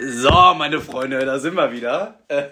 [0.00, 2.18] So, meine Freunde, da sind wir wieder.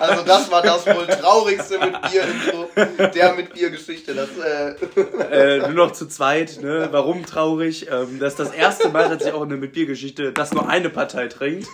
[0.00, 2.68] Also das war das wohl traurigste mit Bier-Intro
[3.14, 4.14] der mit Bier-Geschichte.
[4.14, 6.88] Das, äh äh, nur noch zu zweit, ne?
[6.90, 7.88] Warum traurig?
[7.90, 10.88] Ähm, das ist das erste Mal tatsächlich auch in der mit Bier-Geschichte, dass nur eine
[10.88, 11.68] Partei trinkt.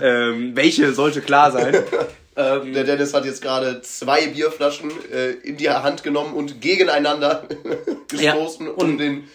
[0.00, 1.84] Ähm, welche sollte klar sein.
[2.36, 7.44] Ähm, der Dennis hat jetzt gerade zwei Bierflaschen äh, in die Hand genommen und gegeneinander
[8.08, 9.28] gestoßen, ja, um den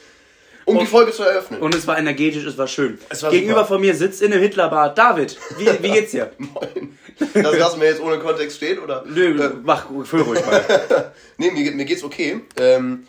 [0.66, 1.62] um und, die Folge zu eröffnen.
[1.62, 3.00] Und es war energetisch, es war schön.
[3.10, 3.68] Es war Gegenüber super.
[3.68, 5.38] von mir sitzt in einem Hitlerbad David.
[5.58, 6.32] Wie, wie geht's dir?
[6.38, 6.98] Moin.
[7.34, 9.04] Das lassen wir jetzt ohne Kontext stehen, oder?
[9.08, 11.14] Nö, äh, mach, füll ruhig mal.
[11.38, 12.42] nee, mir, mir geht's okay.
[12.60, 13.08] Ähm,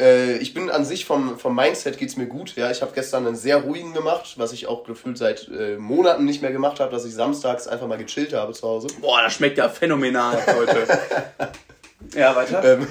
[0.00, 2.54] äh, ich bin an sich vom, vom Mindset geht's mir gut.
[2.56, 6.24] Ja, ich habe gestern einen sehr ruhigen gemacht, was ich auch gefühlt seit äh, Monaten
[6.24, 8.88] nicht mehr gemacht habe, dass ich samstags einfach mal gechillt habe zu Hause.
[9.00, 10.86] Boah, das schmeckt ja phänomenal heute.
[12.14, 12.64] ja, weiter.
[12.64, 12.86] Ähm,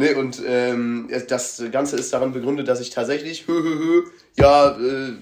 [0.00, 4.02] Nee, und ähm, das Ganze ist daran begründet, dass ich tatsächlich, hö, hö, hö,
[4.38, 5.12] ja, äh,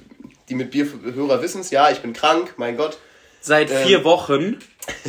[0.48, 2.96] die mit Bierhörer wissen es, ja, ich bin krank, mein Gott.
[3.40, 4.60] Seit ähm, vier Wochen.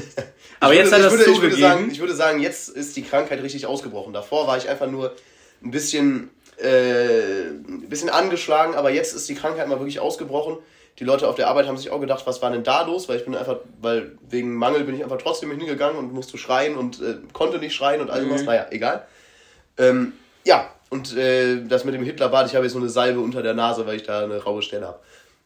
[0.60, 1.52] Aber jetzt würde, hat er es zugegeben.
[1.52, 4.12] Ich würde, sagen, ich würde sagen, jetzt ist die Krankheit richtig ausgebrochen.
[4.12, 5.16] Davor war ich einfach nur
[5.64, 10.58] ein bisschen, äh, ein bisschen angeschlagen, aber jetzt ist die Krankheit mal wirklich ausgebrochen.
[10.98, 13.08] Die Leute auf der Arbeit haben sich auch gedacht, was war denn da los?
[13.08, 16.76] Weil ich bin einfach, weil wegen Mangel bin ich einfach trotzdem hingegangen und musste schreien
[16.76, 18.32] und äh, konnte nicht schreien und all mhm.
[18.32, 18.42] was.
[18.42, 19.06] Naja, egal.
[19.80, 20.14] Ähm,
[20.44, 23.54] ja, und äh, das mit dem Hitlerbad, ich habe jetzt so eine Salbe unter der
[23.54, 25.00] Nase, weil ich da eine raue Stelle habe.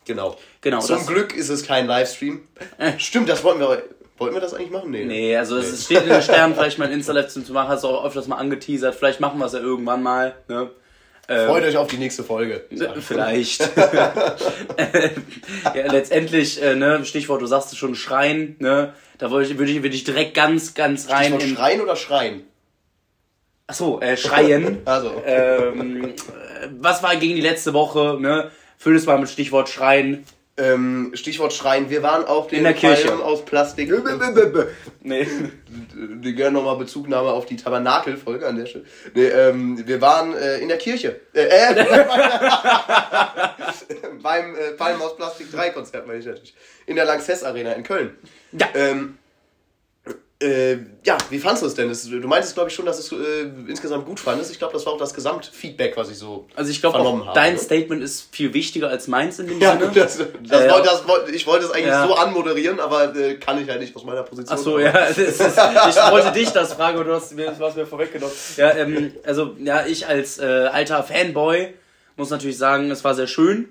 [0.06, 0.38] Genau.
[0.62, 2.42] genau Zum Glück ist es kein Livestream.
[2.98, 3.84] Stimmt, das wollten wir.
[4.20, 4.92] Wollten wir das eigentlich machen?
[4.92, 5.06] Nee.
[5.06, 5.61] Nee, also nee.
[5.61, 8.28] es steht in den Sternen, vielleicht mal ein Insta-Livestream zu machen, hast du auch öfters
[8.28, 8.95] mal angeteasert.
[8.95, 10.36] Vielleicht machen wir es ja irgendwann mal.
[10.48, 10.70] Ne?
[11.28, 12.66] Ähm, Freut euch auf die nächste Folge.
[13.00, 13.61] Vielleicht.
[15.73, 18.94] ja, letztendlich, äh, ne, Stichwort, du sagst es schon, Schreien, ne?
[19.17, 21.34] Da würde ich, würde ich, würde ich direkt ganz, ganz rein.
[21.34, 22.44] Stichwort in, Schreien oder Schreien?
[23.67, 24.81] Achso, äh, schreien.
[24.86, 25.22] also.
[25.25, 26.14] Ähm,
[26.80, 28.17] was war gegen die letzte Woche?
[28.20, 28.52] Ne?
[28.78, 30.25] Füll es mal mit Stichwort schreien.
[30.55, 31.89] Ähm, Stichwort Schreien.
[31.89, 33.11] Wir waren auf den In der Kirche.
[33.16, 33.92] aus Plastik.
[35.02, 35.28] nee.
[35.95, 38.86] Die gerne nochmal Bezugnahme auf die Tabernakel-Folge an der Stelle.
[39.15, 41.21] Nee, ähm, wir waren äh, in der Kirche.
[41.33, 41.73] Äh, äh,
[44.21, 46.54] beim äh, Palm aus Plastik 3 Konzert, meine ich natürlich.
[46.86, 48.15] In der Lanxess Arena in Köln.
[48.52, 48.67] Ja.
[48.76, 49.17] Ähm,
[50.43, 52.21] äh, ja, wie fandest du es denn?
[52.21, 53.15] Du meintest, glaube ich, schon, dass es äh,
[53.67, 54.52] insgesamt gut fandest.
[54.52, 56.98] Ich glaube, das war auch das Gesamtfeedback, was ich so Also ich glaube,
[57.33, 57.64] dein oder?
[57.64, 59.92] Statement ist viel wichtiger als meins in dem ja, Sinne.
[59.93, 62.08] Das, das äh, wollte, das, ich wollte es eigentlich ja.
[62.08, 64.58] so anmoderieren, aber äh, kann ich ja nicht aus meiner Position.
[64.58, 64.92] Ach so, ja.
[64.92, 68.36] Ist, ich wollte dich das fragen, aber du hast mir, du hast mir vorweggenommen.
[68.58, 71.73] Ja, ähm, also ja, ich als äh, alter Fanboy
[72.15, 73.70] muss natürlich sagen, es war sehr schön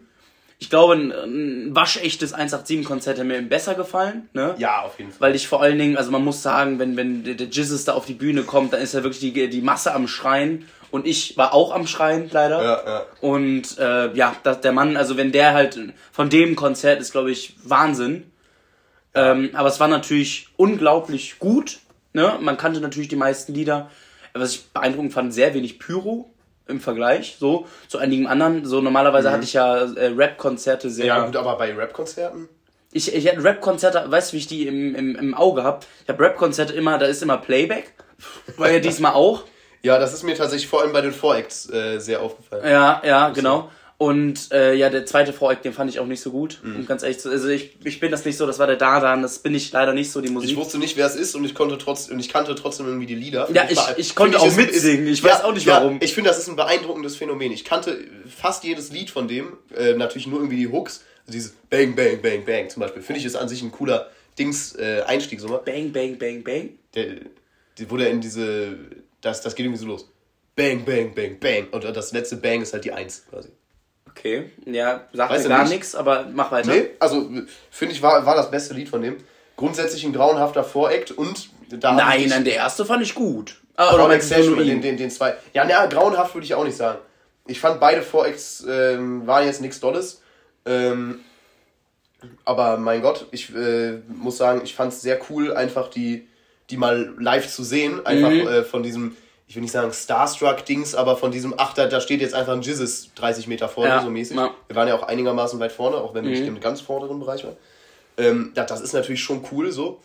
[0.62, 4.28] ich glaube, ein, ein waschechtes 187-Konzert hätte mir besser gefallen.
[4.32, 4.54] Ne?
[4.58, 5.30] Ja, auf jeden Fall.
[5.30, 8.06] Weil ich vor allen Dingen, also man muss sagen, wenn, wenn der Jizzes da auf
[8.06, 10.68] die Bühne kommt, dann ist ja wirklich die, die Masse am Schreien.
[10.92, 12.62] Und ich war auch am Schreien, leider.
[12.62, 13.06] Ja, ja.
[13.20, 15.80] Und äh, ja, das, der Mann, also wenn der halt
[16.12, 18.30] von dem Konzert ist, glaube ich, Wahnsinn.
[19.16, 19.32] Ja.
[19.32, 21.80] Ähm, aber es war natürlich unglaublich gut.
[22.12, 22.38] Ne?
[22.40, 23.90] Man kannte natürlich die meisten Lieder.
[24.32, 26.31] Was ich beeindruckend fand, sehr wenig Pyro
[26.72, 28.64] im Vergleich, so zu einigen anderen.
[28.64, 29.32] So normalerweise mhm.
[29.32, 31.06] hatte ich ja äh, Rap-Konzerte sehr.
[31.06, 32.48] Ja, gut, aber bei Rap-Konzerten?
[32.90, 35.80] Ich, ich hatte Rap-Konzerte, weißt du, wie ich die im, im, im Auge habe?
[36.02, 37.92] Ich habe Rap-Konzerte immer, da ist immer Playback.
[38.56, 39.44] War ja diesmal auch.
[39.84, 42.64] Ja, das ist mir tatsächlich vor allem bei den Voracts äh, sehr aufgefallen.
[42.64, 43.68] Ja, ja, genau.
[44.02, 46.58] Und äh, ja, der zweite Voreck, den fand ich auch nicht so gut.
[46.64, 46.74] Mhm.
[46.74, 49.22] Um ganz ehrlich zu also ich, ich bin das nicht so, das war der Dardan,
[49.22, 50.50] das bin ich leider nicht so, die Musik.
[50.50, 53.06] Ich wusste nicht, wer es ist und ich konnte trotzdem, und ich kannte trotzdem irgendwie
[53.06, 53.48] die Lieder.
[53.52, 55.92] Ja, ich, ich, ich konnte auch mitsingen, ich weiß ja, auch nicht warum.
[55.92, 57.52] Ja, ich finde, das ist ein beeindruckendes Phänomen.
[57.52, 57.96] Ich kannte
[58.26, 62.20] fast jedes Lied von dem, äh, natürlich nur irgendwie die Hooks, also dieses Bang, Bang,
[62.20, 63.02] Bang, Bang zum Beispiel.
[63.02, 65.58] Finde ich ist an sich ein cooler Dings, äh, Einstieg so mal.
[65.58, 66.70] Bang, Bang, Bang, Bang?
[66.96, 67.06] Der,
[67.78, 68.78] der, der in diese,
[69.20, 70.08] das, das geht irgendwie so los.
[70.56, 71.68] Bang, Bang, Bang, Bang.
[71.70, 73.50] Und das letzte Bang ist halt die Eins quasi.
[74.14, 76.70] Okay, ja, sagt weißt mir gar nichts, aber mach weiter.
[76.70, 77.28] Nee, also
[77.70, 79.16] finde ich, war, war das beste Lied von dem.
[79.56, 83.56] Grundsätzlich ein grauenhafter Voreact und da Nein, nein, der erste fand ich gut.
[83.76, 85.34] Ah, oder Session, den, den, den zwei.
[85.54, 86.98] Ja, na, grauenhaft würde ich auch nicht sagen.
[87.46, 90.22] Ich fand beide Voreacts ähm, waren jetzt nichts Dolles.
[90.64, 91.20] Ähm,
[92.44, 96.28] aber mein Gott, ich äh, muss sagen, ich fand es sehr cool, einfach die,
[96.70, 98.04] die mal live zu sehen.
[98.06, 98.46] Einfach mhm.
[98.46, 99.16] äh, von diesem
[99.52, 102.62] ich will nicht sagen Starstruck-Dings, aber von diesem, ach, da, da steht jetzt einfach ein
[102.62, 104.34] Jizzes 30 Meter vorne, ja, so mäßig.
[104.34, 104.54] Ja.
[104.66, 106.38] Wir waren ja auch einigermaßen weit vorne, auch wenn wir mhm.
[106.38, 107.56] nicht im ganz vorderen Bereich waren.
[108.16, 110.00] Ähm, das, das ist natürlich schon cool so.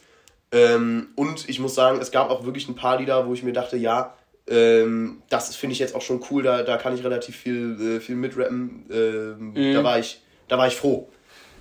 [0.51, 3.53] Ähm, und ich muss sagen, es gab auch wirklich ein paar Lieder, wo ich mir
[3.53, 4.15] dachte, ja,
[4.49, 7.99] ähm, das finde ich jetzt auch schon cool, da, da kann ich relativ viel, äh,
[8.01, 8.85] viel mitrappen.
[8.91, 9.73] Ähm, mhm.
[9.73, 11.07] da, war ich, da war ich froh.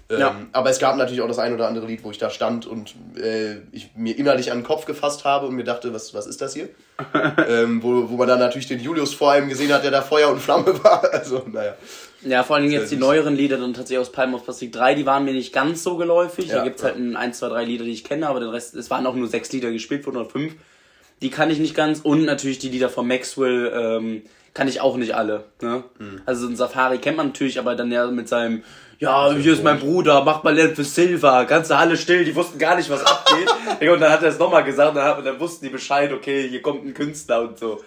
[0.09, 0.37] Ähm, ja.
[0.53, 2.95] Aber es gab natürlich auch das ein oder andere Lied, wo ich da stand und
[3.17, 6.41] äh, ich mir innerlich an den Kopf gefasst habe und mir dachte, was, was ist
[6.41, 6.69] das hier?
[7.49, 10.31] ähm, wo, wo man dann natürlich den Julius vor allem gesehen hat, der da Feuer
[10.31, 11.13] und Flamme war.
[11.13, 11.75] Also, naja.
[12.23, 15.07] Ja, vor allem jetzt die neueren Lieder dann tatsächlich aus Palm of Plastic 3, die
[15.07, 16.49] waren mir nicht ganz so geläufig.
[16.49, 16.89] Ja, da gibt's ja.
[16.89, 19.15] halt ein, ein, zwei, drei Lieder, die ich kenne, aber den Rest, es waren auch
[19.15, 20.55] nur sechs Lieder gespielt wurden oder fünf.
[21.21, 22.01] Die kann ich nicht ganz.
[22.01, 24.23] Und natürlich die Lieder von Maxwell, ähm,
[24.57, 25.45] kann ich auch nicht alle.
[25.61, 25.85] Ne?
[25.99, 26.23] Mhm.
[26.25, 28.63] Also ein Safari kennt man natürlich, aber dann ja mit seinem
[28.99, 32.59] ja, hier ist mein Bruder, mach mal Lernen für Silva, ganze Halle still, die wussten
[32.59, 33.49] gar nicht, was abgeht.
[33.91, 36.85] und dann hat er es nochmal gesagt, dann, dann wussten die Bescheid, okay, hier kommt
[36.85, 37.83] ein Künstler und so.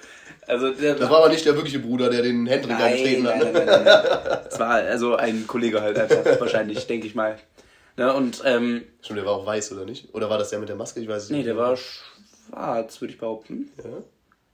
[0.47, 3.37] Also, der, das war aber nicht der wirkliche Bruder, der den Hendrik nein, angetreten hat.
[3.37, 4.39] Nein, nein, nein, nein.
[4.45, 7.37] Das war also ein Kollege halt einfach, wahrscheinlich, denke ich mal.
[7.97, 10.13] Ne, und, ähm, Schon, der war auch weiß, oder nicht?
[10.13, 11.01] Oder war das der mit der Maske?
[11.01, 11.47] Ich weiß es nee, nicht.
[11.47, 13.71] Nee, der war schwarz, würde ich behaupten.
[13.77, 13.89] Ja.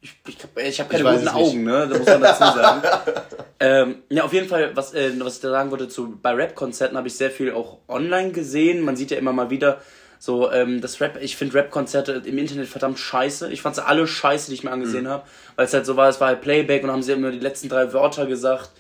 [0.01, 1.87] Ich, ich, ich habe keine ich guten Augen, ne?
[1.89, 2.81] Da muss man dazu sagen.
[3.59, 6.97] ähm, ja, auf jeden Fall, was, äh, was ich da sagen wollte, zu, bei Rap-Konzerten
[6.97, 8.81] habe ich sehr viel auch online gesehen.
[8.81, 9.79] Man sieht ja immer mal wieder
[10.19, 13.51] so, ähm, das Rap, ich finde Rap-Konzerte im Internet verdammt scheiße.
[13.51, 15.09] Ich fand sie alle scheiße, die ich mir angesehen mhm.
[15.09, 15.23] habe.
[15.55, 17.69] Weil es halt so war, es war halt Playback und haben sie immer die letzten
[17.69, 18.71] drei Wörter gesagt.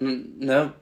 [0.00, 0.72] Und, ne?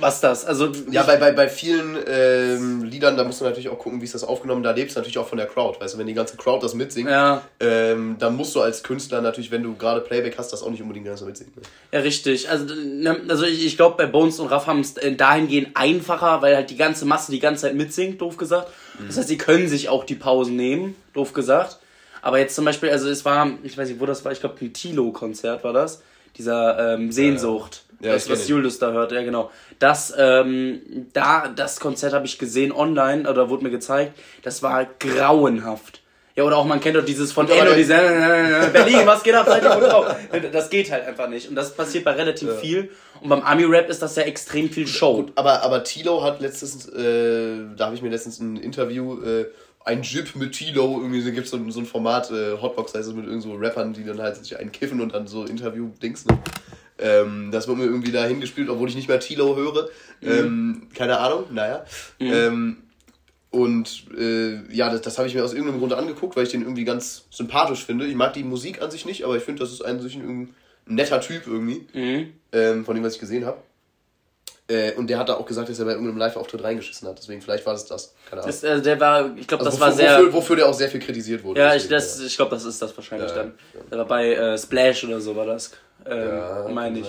[0.00, 0.46] Was das.
[0.46, 4.04] Also ja, bei, bei, bei vielen ähm, Liedern, da musst du natürlich auch gucken, wie
[4.04, 4.62] ist das aufgenommen.
[4.62, 5.78] Da lebst du natürlich auch von der Crowd.
[5.78, 7.42] Weißt du, wenn die ganze Crowd das mitsingt, ja.
[7.60, 10.80] ähm, dann musst du als Künstler natürlich, wenn du gerade Playback hast, das auch nicht
[10.80, 11.52] unbedingt ganz so mitsingen.
[11.54, 11.62] Ne?
[11.92, 12.48] Ja, richtig.
[12.48, 16.40] Also, ne, also ich, ich glaube, bei Bones und Raff haben es äh, dahingehend einfacher,
[16.40, 18.68] weil halt die ganze Masse die ganze Zeit mitsingt, doof gesagt.
[18.98, 19.08] Mhm.
[19.08, 21.78] Das heißt, sie können sich auch die Pausen nehmen, doof gesagt.
[22.22, 24.56] Aber jetzt zum Beispiel, also es war, ich weiß nicht, wo das war, ich glaube,
[24.62, 26.02] ein Tilo-Konzert war das.
[26.36, 27.82] Dieser ähm, Sehnsucht.
[27.82, 29.50] Ja ja, das, was Julius da hört, ja genau.
[29.78, 34.86] Das, ähm, da, das Konzert habe ich gesehen online, oder wurde mir gezeigt, das war
[34.98, 36.00] grauenhaft.
[36.38, 37.94] Ja, oder auch man kennt doch dieses von Enno, diese
[38.72, 40.14] Berlin, was geht ab, seid ihr gut drauf?
[40.52, 41.48] Das geht halt einfach nicht.
[41.48, 42.54] Und das passiert bei relativ ja.
[42.54, 42.90] viel.
[43.20, 45.16] Und beim Ami-Rap ist das ja extrem viel Show.
[45.16, 49.46] Gut, aber, aber Tilo hat letztens, äh, da habe ich mir letztens ein Interview, äh,
[49.84, 53.14] ein Jip mit Tilo, irgendwie so, gibt so, so ein Format, äh, Hotbox heißt es
[53.14, 56.38] mit irgend so Rappern, die dann halt sich einen kiffen und dann so Interview-Dings, ne?
[56.98, 59.88] Ähm, das wird mir irgendwie da hingespielt, obwohl ich nicht mehr Tilo höre.
[60.20, 60.28] Mhm.
[60.28, 61.84] Ähm, keine Ahnung, naja.
[62.18, 62.32] Mhm.
[62.32, 62.76] Ähm,
[63.50, 66.62] und äh, ja, das, das habe ich mir aus irgendeinem Grund angeguckt, weil ich den
[66.62, 68.06] irgendwie ganz sympathisch finde.
[68.06, 70.54] Ich mag die Musik an sich nicht, aber ich finde, das ist ein, ein,
[70.86, 72.32] ein netter Typ irgendwie, mhm.
[72.52, 73.58] ähm, von dem, was ich gesehen habe.
[74.70, 77.18] Äh, und der hat da auch gesagt, dass er bei irgendeinem Live-Auftritt reingeschissen hat.
[77.18, 78.14] Deswegen, vielleicht war das das.
[78.28, 78.52] Keine Ahnung.
[78.52, 80.18] Das, äh, der war, ich glaube, also das wofür, war sehr.
[80.18, 81.60] Wofür, wofür der auch sehr viel kritisiert wurde.
[81.60, 83.54] Ja, ich, das, ich glaube, das ist das wahrscheinlich ja, dann.
[83.72, 83.80] Ja.
[83.90, 85.72] Der war bei äh, Splash oder so war das.
[86.08, 87.06] Ähm, ja, meine ich.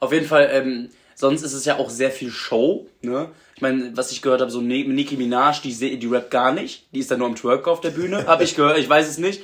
[0.00, 3.30] Auf jeden Fall, ähm, sonst ist es ja auch sehr viel Show, ne?
[3.54, 6.86] Ich meine, was ich gehört habe, so Nicki Minaj, die, die rappt gar nicht.
[6.94, 8.26] Die ist dann nur am Twerk auf der Bühne.
[8.26, 9.42] habe ich gehört, ich weiß es nicht.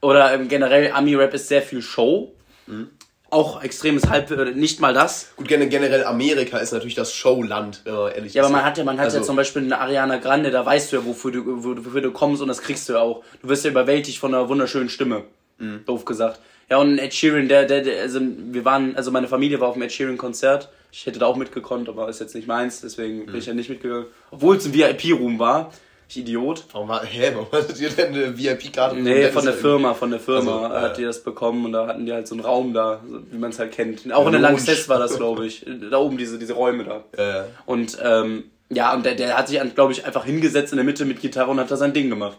[0.00, 2.32] Oder ähm, generell, Ami-Rap ist sehr viel Show.
[2.68, 2.90] Mhm.
[3.28, 5.32] Auch extremes Halb, äh, nicht mal das.
[5.34, 8.98] Gut, generell Amerika ist natürlich das Showland, man ehrlich Ja, aber man hat ja, man
[8.98, 12.00] hat also, ja zum Beispiel eine Ariana Grande, da weißt du ja, wofür du, wofür
[12.00, 13.24] du kommst und das kriegst du ja auch.
[13.42, 15.24] Du wirst ja überwältigt von einer wunderschönen Stimme.
[15.58, 15.84] Mhm.
[15.86, 16.40] Doof gesagt.
[16.68, 19.74] Ja, und Ed Sheeran, der, der, der, also wir waren, also meine Familie war auf
[19.74, 20.68] dem Ed Sheeran Konzert.
[20.90, 23.26] Ich hätte da auch mitgekonnt, aber ist jetzt nicht meins, deswegen mhm.
[23.26, 24.06] bin ich ja nicht mitgegangen.
[24.30, 25.72] Obwohl es ein VIP-Room war.
[26.08, 26.64] Ich Idiot.
[26.70, 28.96] Warum, war, hä, warum hattet ihr denn eine VIP-Karte?
[28.96, 32.06] Nee, von der Firma, von der Firma also, hat die das bekommen und da hatten
[32.06, 34.12] die halt so einen Raum da, wie man es halt kennt.
[34.12, 35.66] Auch in der Lanxess war das, glaube ich.
[35.90, 37.04] Da oben diese, diese Räume da.
[37.18, 37.46] Ja.
[37.66, 41.04] Und ähm, ja, und der, der hat sich, glaube ich, einfach hingesetzt in der Mitte
[41.04, 42.38] mit Gitarre und hat da sein Ding gemacht.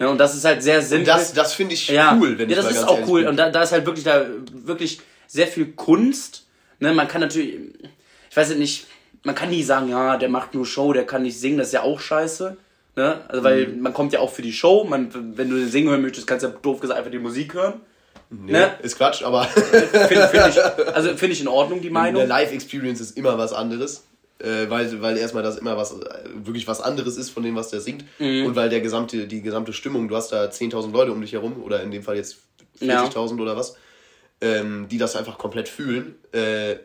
[0.00, 1.00] Ja, und das ist halt sehr simpel.
[1.00, 3.20] Und das, das finde ich ja, cool, wenn ja, ich das ist auch cool.
[3.20, 3.28] Bin.
[3.28, 6.46] Und da, da ist halt wirklich da wirklich sehr viel Kunst.
[6.78, 7.56] Ne, man kann natürlich,
[8.30, 8.86] ich weiß nicht,
[9.24, 11.74] man kann nie sagen, ja, der macht nur Show, der kann nicht singen, das ist
[11.74, 12.56] ja auch scheiße.
[12.96, 13.20] Ne?
[13.28, 13.82] Also, weil mhm.
[13.82, 14.84] man kommt ja auch für die Show.
[14.84, 17.82] Man, wenn du singen hören möchtest, kannst du ja doof gesagt einfach die Musik hören.
[18.30, 18.70] Nee, ne?
[18.82, 19.44] ist Quatsch, aber.
[19.44, 22.22] Finde find ich, also find ich in Ordnung, die Meinung.
[22.22, 24.04] Eine Live-Experience ist immer was anderes
[24.40, 25.94] äh, weil, weil erstmal das immer was,
[26.34, 28.46] wirklich was anderes ist von dem, was der singt mhm.
[28.46, 31.62] und weil der gesamte, die gesamte Stimmung, du hast da 10.000 Leute um dich herum
[31.62, 32.38] oder in dem Fall jetzt
[32.80, 33.42] 40.000 ja.
[33.42, 33.76] oder was,
[34.40, 36.14] ähm, die das einfach komplett fühlen.
[36.32, 36.76] Äh,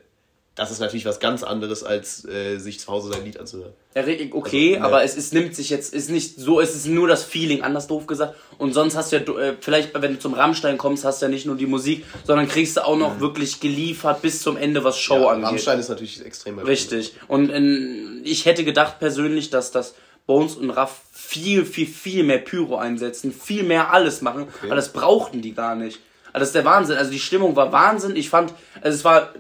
[0.55, 3.73] das ist natürlich was ganz anderes, als äh, sich zu Hause sein Lied anzuhören.
[3.93, 7.09] Ja, okay, also, aber es ist, nimmt sich jetzt, ist nicht so, es ist nur
[7.09, 8.35] das Feeling, anders doof gesagt.
[8.57, 11.29] Und sonst hast du ja, äh, vielleicht, wenn du zum Rammstein kommst, hast du ja
[11.29, 13.19] nicht nur die Musik, sondern kriegst du auch noch mhm.
[13.19, 15.49] wirklich geliefert bis zum Ende, was Show ja, angeht.
[15.49, 17.15] Rammstein ist natürlich extrem Richtig.
[17.27, 19.95] Und äh, ich hätte gedacht persönlich, dass das
[20.25, 24.67] Bones und Raff viel, viel, viel mehr Pyro einsetzen, viel mehr alles machen, okay.
[24.67, 25.99] aber das brauchten die gar nicht.
[26.35, 26.97] Also das ist der Wahnsinn.
[26.97, 28.17] Also die Stimmung war Wahnsinn.
[28.17, 29.33] Ich fand, also es war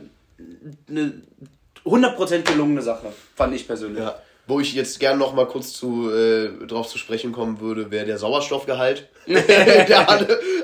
[0.89, 1.21] eine
[1.85, 4.03] 100% gelungene Sache, fand ich persönlich.
[4.03, 4.19] Ja.
[4.47, 8.05] Wo ich jetzt gern noch mal kurz zu, äh, drauf zu sprechen kommen würde, wäre
[8.05, 10.07] der Sauerstoffgehalt der.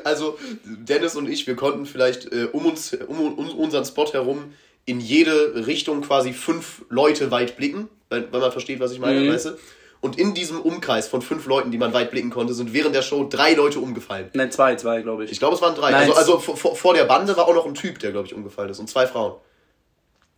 [0.03, 4.53] Also Dennis und ich, wir konnten vielleicht äh, um uns, um, um unseren Spot herum
[4.86, 9.22] in jede Richtung quasi fünf Leute weit blicken, weil, weil man versteht, was ich meine,
[9.22, 9.34] mhm.
[9.34, 9.58] weißt du?
[10.01, 13.03] Und in diesem Umkreis von fünf Leuten, die man weit blicken konnte, sind während der
[13.03, 14.31] Show drei Leute umgefallen.
[14.34, 15.31] Nein, zwei, zwei, glaube ich.
[15.31, 15.91] Ich glaube, es waren drei.
[15.91, 18.34] Nein, also, also vor, vor der Bande war auch noch ein Typ, der, glaube ich,
[18.34, 18.79] umgefallen ist.
[18.79, 19.36] Und zwei Frauen.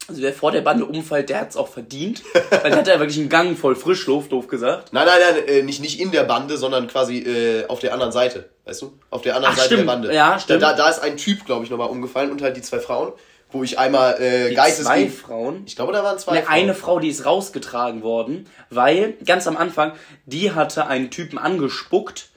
[0.07, 2.23] Also wer vor der Bande umfällt, der hat's auch verdient.
[2.49, 4.91] Weil der hat ja wirklich einen Gang voll Frischluft, doof gesagt.
[4.91, 8.11] Nein, nein, nein, äh, nicht, nicht in der Bande, sondern quasi äh, auf der anderen
[8.11, 8.49] Seite.
[8.65, 8.93] Weißt du?
[9.09, 9.81] Auf der anderen Ach, Seite stimmt.
[9.81, 10.13] der Bande.
[10.13, 10.61] Ja, stimmt.
[10.61, 13.13] Da, da, ist ein Typ, glaube ich, nochmal umgefallen und halt die zwei Frauen,
[13.51, 15.63] wo ich einmal äh, Die Geistes zwei Frauen.
[15.65, 16.53] Ich glaube, da waren zwei Ne, Frauen.
[16.53, 19.93] eine Frau, die ist rausgetragen worden, weil ganz am Anfang,
[20.25, 22.29] die hatte einen Typen angespuckt.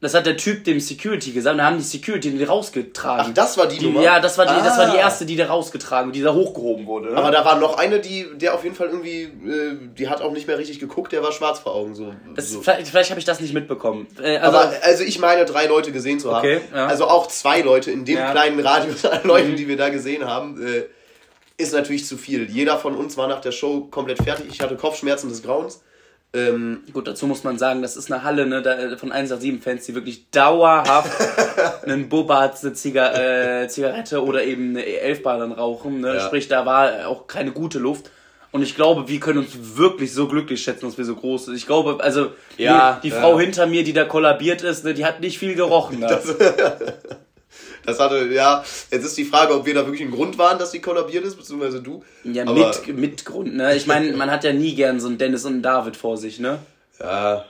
[0.00, 3.26] Das hat der Typ dem Security gesagt und dann haben die Security die rausgetragen.
[3.30, 4.00] Ach, das war die, die, Nummer?
[4.00, 5.00] Ja, das war die, das war die Ah.
[5.00, 7.10] erste, die da rausgetragen, die da hochgehoben wurde.
[7.10, 7.16] Ne?
[7.16, 10.30] Aber da war noch eine, die, der auf jeden Fall irgendwie, äh, die hat auch
[10.30, 11.96] nicht mehr richtig geguckt, der war schwarz vor Augen.
[11.96, 12.62] So, das, so.
[12.62, 14.06] Vielleicht, vielleicht habe ich das nicht mitbekommen.
[14.22, 16.46] Äh, also, Aber also ich meine, drei Leute gesehen zu haben.
[16.46, 16.86] Okay, ja.
[16.86, 18.28] Also auch zwei Leute in dem Ja.
[18.28, 18.32] Mhm.
[18.32, 20.84] kleinen Radius an Leuten, die wir da gesehen haben, äh,
[21.56, 22.48] ist natürlich zu viel.
[22.48, 24.46] Jeder von uns war nach der Show komplett fertig.
[24.48, 25.82] Ich hatte Kopfschmerzen des Grauens.
[26.34, 29.94] Ähm, Gut, dazu muss man sagen, das ist eine Halle ne, da, von 187-Fans, die
[29.94, 31.10] wirklich dauerhaft
[31.84, 33.14] einen Bobart, eine Ziga
[33.62, 36.00] äh, Zigarette oder eben eine Elfbar dann rauchen.
[36.00, 36.16] Ne?
[36.16, 36.20] Ja.
[36.20, 38.10] Sprich, da war auch keine gute Luft.
[38.50, 41.54] Und ich glaube, wir können uns wirklich so glücklich schätzen, dass wir so groß sind.
[41.54, 43.20] Ich glaube, also Ja, die, die ja.
[43.20, 46.00] Frau hinter mir, die da kollabiert ist, ne, die hat nicht viel gerochen.
[46.00, 46.06] Ne?
[46.06, 46.24] das
[47.98, 50.80] hatte, ja, jetzt ist die Frage, ob wir da wirklich ein Grund waren, dass sie
[50.80, 52.04] kollabiert ist, beziehungsweise du.
[52.24, 53.54] ja, Aber- mit, mit Grund.
[53.56, 53.74] Ne?
[53.76, 56.38] Ich meine, man hat ja nie gern so einen Dennis und einen David vor sich.
[56.38, 56.58] ne?
[57.00, 57.44] Ja,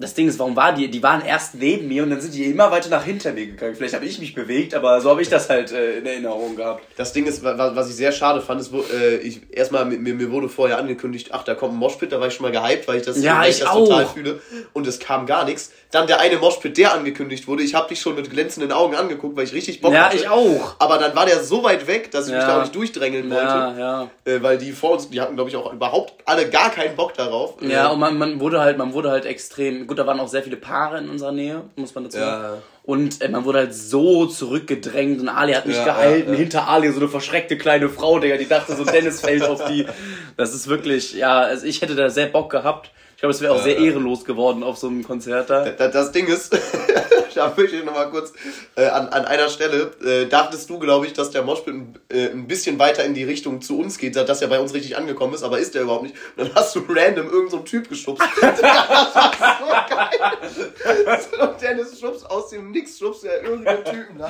[0.00, 0.90] Das Ding ist, warum war die?
[0.90, 3.76] Die waren erst neben mir und dann sind die immer weiter nach hinter mir gegangen.
[3.76, 6.82] Vielleicht habe ich mich bewegt, aber so habe ich das halt äh, in Erinnerung gehabt.
[6.96, 10.14] Das Ding ist, wa- wa- was ich sehr schade fand, ist, äh, ich, erstmal, mir,
[10.14, 12.88] mir wurde vorher angekündigt, ach, da kommt ein Moshpit, da war ich schon mal gehypt,
[12.88, 14.12] weil ich das, Ja, weil ich das total auch.
[14.14, 14.40] fühle.
[14.72, 15.70] Und es kam gar nichts.
[15.92, 19.36] Dann der eine Moshpit, der angekündigt wurde, ich habe dich schon mit glänzenden Augen angeguckt,
[19.36, 20.16] weil ich richtig Bock Ja, hatte.
[20.16, 20.74] ich auch.
[20.80, 22.48] Aber dann war der so weit weg, dass ich mich Ja.
[22.48, 23.44] da auch nicht durchdrängeln wollte.
[23.44, 24.10] Ja, ja.
[24.24, 27.14] Äh, weil die vor uns, die hatten, glaube ich, auch überhaupt alle gar keinen Bock
[27.14, 27.54] darauf.
[27.62, 30.28] Ja, Äh, und man, man wurde halt, man wurde halt extrem, gut, da waren auch
[30.28, 32.40] sehr viele Paare in unserer Nähe, muss man dazu Ja.
[32.40, 32.62] sagen.
[32.82, 36.38] Und äh, man wurde halt so zurückgedrängt und Ali hat mich Ja, gehalten, ja.
[36.38, 39.86] hinter Ali so eine verschreckte kleine Frau, Digga, die dachte so, Dennis fällt auf die.
[40.36, 42.90] Das ist wirklich, ja, also ich hätte da sehr Bock gehabt.
[43.24, 45.64] Ich glaube, es wäre auch sehr ehrenlos geworden auf so einem Konzert da.
[45.64, 46.52] Da- Das Ding ist,
[47.34, 48.34] da möchte ich nochmal kurz
[48.76, 52.26] äh, an, an einer Stelle, äh, dachtest du, glaube ich, dass der Moshpit ein, äh,
[52.28, 55.32] ein bisschen weiter in die Richtung zu uns geht, dass er bei uns richtig angekommen
[55.32, 56.14] ist, aber ist der überhaupt nicht.
[56.36, 58.22] Und dann hast du random irgendeinen so Typ geschubst.
[58.42, 61.18] das war so geil.
[61.48, 64.20] Und Dennis schubst aus dem Nix, schubst er irgendeinen Typen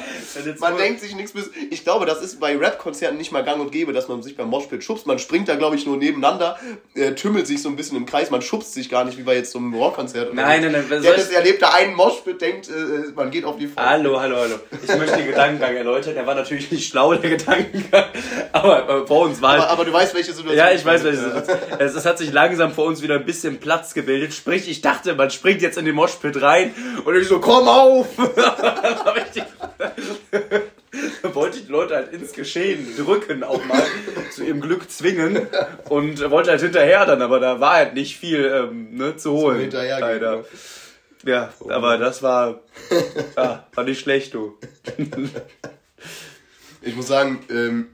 [0.45, 1.51] jetzt Man denkt sich nichts bis.
[1.71, 4.49] Ich glaube, das ist bei Rap-Konzerten nicht mal gang und gäbe, dass man sich beim
[4.49, 5.07] Moshpit schubst.
[5.07, 6.59] Man springt da, glaube ich, nur nebeneinander,
[6.95, 9.37] äh, tümmelt sich so ein bisschen im Kreis, man schubst sich gar nicht wie bei
[9.37, 10.35] jetzt so einem Rockkonzert.
[10.35, 13.83] Nein, nein, nein, ich- erlebt da einen Moshpit, denkt, äh, man geht auf die Frau.
[13.83, 14.55] Hallo, hallo, hallo.
[14.83, 16.15] Ich möchte den Gedankengang erläutern.
[16.15, 18.05] Der war natürlich nicht schlau, der Gedankengang.
[18.53, 20.57] Aber äh, vor uns war Aber, aber du weißt, welche Situation.
[20.57, 21.59] Ja, ich weiß, welche Situation.
[21.79, 24.35] Es, es hat sich langsam vor uns wieder ein bisschen Platz gebildet.
[24.35, 26.75] Sprich, ich dachte, man springt jetzt in den Moshpit rein
[27.05, 28.07] und ich so, komm auf!
[31.35, 33.83] Wollte ich die Leute halt ins Geschehen drücken auch mal,
[34.31, 35.47] zu ihrem Glück zwingen
[35.89, 39.61] und wollte halt hinterher dann, aber da war halt nicht viel ähm, ne, zu holen.
[39.61, 40.37] hinterhergehen, leider.
[40.37, 40.45] ne?
[41.27, 42.61] Ja, aber das war,
[43.37, 44.59] ja, war nicht schlecht, du.
[46.83, 47.87] Ich muss sagen, ähm,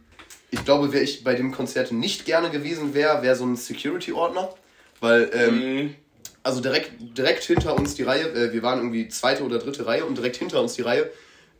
[0.50, 4.52] ich glaube, wer ich bei dem Konzert nicht gerne gewesen wäre, wäre so ein Security-Ordner.
[5.00, 5.94] Weil, ähm, Mhm.
[6.42, 10.04] also direkt, direkt hinter uns die Reihe, äh, wir waren irgendwie zweite oder dritte Reihe
[10.04, 11.08] und direkt hinter uns die Reihe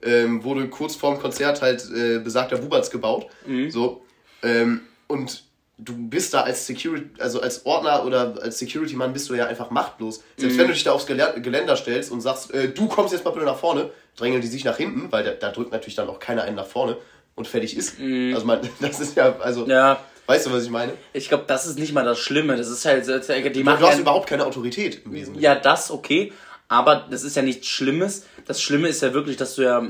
[0.02, 3.26] ähm, wurde kurz vorm Konzert halt äh, besagter Bubatz gebaut.
[3.46, 3.70] Mhm.
[3.70, 4.02] So.
[4.42, 5.44] Ähm, und
[5.78, 9.70] du bist da als Security, also als Ordner oder als Security-Mann bist du ja einfach
[9.70, 10.22] machtlos.
[10.36, 10.58] Selbst Mhm.
[10.60, 13.30] wenn du dich da aufs Gelä- Geländer stellst und sagst, äh, du kommst jetzt mal
[13.30, 16.18] bitte nach vorne, drängeln die sich nach hinten, weil da, da drückt natürlich dann auch
[16.18, 16.96] keiner einen nach vorne
[17.34, 17.94] und fertig ist.
[17.98, 19.70] Also man, das ist ja, also, Mhm.
[19.70, 20.92] Ja, weißt du, was ich meine?
[21.14, 22.56] ich glaube, das ist nicht mal das Schlimme.
[22.56, 25.42] Das ist halt, die Du, machen du hast überhaupt keine Autorität im Wesentlichen.
[25.42, 26.32] Ja, das okay.
[26.70, 28.24] Aber das ist ja nichts Schlimmes.
[28.46, 29.82] Das Schlimme ist ja wirklich, dass du ja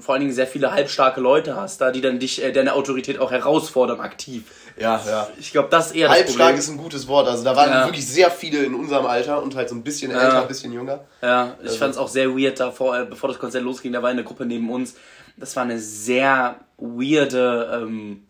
[0.00, 3.18] vor allen Dingen sehr viele halbstarke Leute hast, da die dann dich, äh, deine Autorität
[3.18, 4.44] auch herausfordern, aktiv.
[4.78, 4.98] ja.
[5.06, 5.28] ja.
[5.38, 6.58] Ich glaube, das ist eher das Halbstark Problem.
[6.58, 7.28] ist ein gutes Wort.
[7.28, 7.84] Also da waren Ja.
[7.84, 11.04] wirklich sehr viele in unserem Alter und halt so ein bisschen älter, ein bisschen jünger.
[11.20, 14.08] Ja, ich fand's auch sehr weird, da vor, äh, bevor das Konzert losging, da war
[14.08, 14.94] eine Gruppe neben uns.
[15.36, 18.26] Das war eine sehr weirde ähm,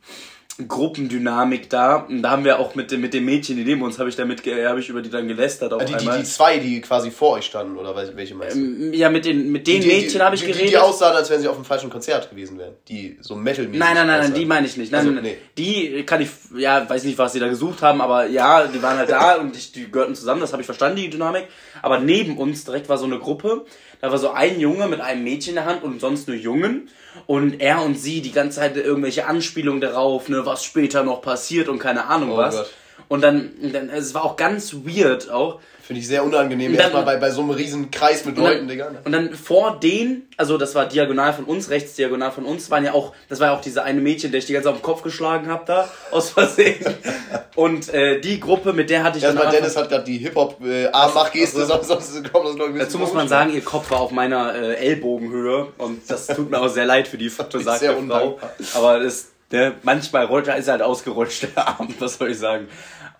[0.69, 1.97] Gruppendynamik da.
[1.97, 4.17] Und da haben wir auch mit, dem- mit dem Mädchen, die neben uns, habe ich
[4.17, 6.19] damit, ge- habe ich über die dann gelästert auch Die, die, einmal.
[6.19, 8.61] die zwei, die quasi vor euch standen, oder wel- welche meinst du?
[8.95, 10.67] ja, mit den, mit den Die- die- Mädchen habe ich die, geredet.
[10.67, 12.75] Die, die aussahen, als wenn sie auf einem falschen Konzert gewesen wären.
[12.89, 14.35] Die so metal Nein, nein, nein, nein, aussahen.
[14.35, 14.93] die meine ich nicht.
[14.93, 15.37] Nein, Also, nein, nee.
[15.59, 18.99] Die kann ich, ja, weiß nicht, was sie da gesucht haben, aber ja, die waren
[18.99, 21.47] halt da und ich, die gehörten zusammen, das habe ich verstanden, die Dynamik.
[21.81, 23.65] Aber neben uns direkt war so eine Gruppe,
[24.03, 26.91] da war so ein Junge mit einem Mädchen in der Hand und sonst nur Jungen.
[27.29, 31.69] Und er und sie die ganze Zeit irgendwelche Anspielungen darauf, ne, was später noch passiert
[31.69, 32.57] und keine Ahnung Oh was.
[32.57, 32.71] Gott.
[33.07, 35.61] Und dann, dann, es war auch ganz weird auch.
[35.85, 38.91] Finde ich sehr unangenehm, erstmal bei, bei so einem riesen Kreis mit Leuten, dann, Digga.
[39.05, 42.85] Und dann vor denen, also das war diagonal von uns, rechts diagonal von uns, waren
[42.85, 44.81] ja auch, das war ja auch diese eine Mädchen, der ich die ganze Zeit auf
[44.81, 46.85] den Kopf geschlagen habe da, aus Versehen.
[47.57, 51.67] Und äh, die Gruppe, mit der hatte ich Erstmal Dennis hat gerade die Hip-Hop-Armmachgeste, äh,
[51.67, 54.55] sonst, sonst kommt das noch ein Dazu muss man sagen, ihr Kopf war auf meiner
[54.55, 58.39] äh, Ellbogenhöhe und das tut mir auch sehr leid für die besagte Frau.
[58.75, 62.69] Aber das, der, manchmal rollt, ist halt ausgerutscht, der Arm, was soll ich sagen.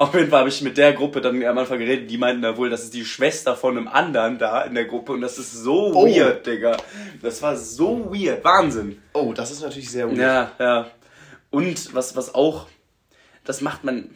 [0.03, 2.57] Auf jeden Fall habe ich mit der Gruppe dann am Anfang geredet, die meinten da
[2.57, 5.53] wohl, das ist die Schwester von einem anderen da in der Gruppe und das ist
[5.53, 6.05] so oh.
[6.05, 6.77] weird, Digga.
[7.23, 9.01] Das war so weird, Wahnsinn.
[9.13, 10.19] Oh, das ist natürlich sehr weird.
[10.19, 10.91] Ja, ja.
[11.51, 12.67] Und was, was auch,
[13.45, 14.11] das macht man,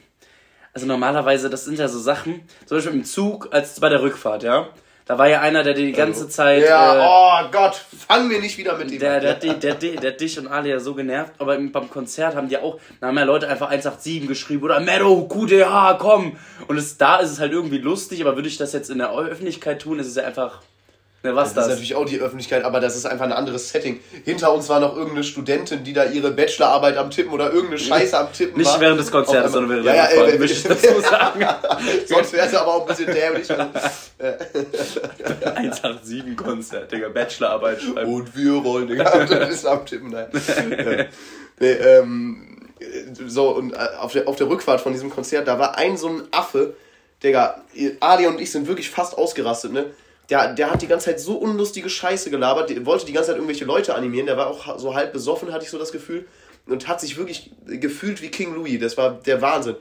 [0.73, 4.43] also normalerweise, das sind ja so Sachen, zum Beispiel im Zug, als bei der Rückfahrt,
[4.43, 4.71] ja.
[5.06, 6.64] Da war ja einer, der die ganze Zeit.
[6.64, 10.00] Ja, äh, oh Gott, fang mir nicht wieder mit dem der, der, der, der, der,
[10.00, 13.16] der dich und Ali ja so genervt, aber beim Konzert haben die auch, da haben
[13.16, 16.36] ja Leute einfach 187 geschrieben oder Meadow, QDH, komm!
[16.66, 19.16] Und es, da ist es halt irgendwie lustig, aber würde ich das jetzt in der
[19.16, 20.60] Öffentlichkeit tun, ist es ja einfach
[21.23, 23.70] Ne, was das, das ist natürlich auch die Öffentlichkeit, aber das ist einfach ein anderes
[23.70, 24.00] Setting.
[24.25, 28.16] Hinter uns war noch irgendeine Studentin, die da ihre Bachelorarbeit am Tippen oder irgendeine Scheiße
[28.16, 28.80] am Tippen Nicht war.
[28.80, 31.44] während des Konzerts, sondern während ja, ja, der Rückfahrt, möchte ich dazu sagen.
[32.06, 33.49] Sonst wäre es aber auch ein bisschen dämlich.
[35.56, 38.12] 187-Konzert, Digga, Bachelorarbeit schreiben.
[38.12, 40.11] Und wir wollen, Digga, das ist am Tippen.
[40.11, 40.28] Nein.
[41.58, 42.68] nee, ähm,
[43.26, 46.08] so, und äh, auf der, auf der Rückfahrt von diesem Konzert, da war ein so
[46.08, 46.75] ein Affe,
[47.23, 47.62] Digga,
[48.00, 49.87] Ali und ich sind wirklich fast ausgerastet, ne?
[50.30, 53.37] Der, der hat die ganze Zeit so unlustige Scheiße gelabert, der wollte die ganze Zeit
[53.37, 56.26] irgendwelche Leute animieren, der war auch so halb besoffen, hatte ich so das Gefühl,
[56.66, 59.76] und hat sich wirklich gefühlt wie King Louis, das war der Wahnsinn.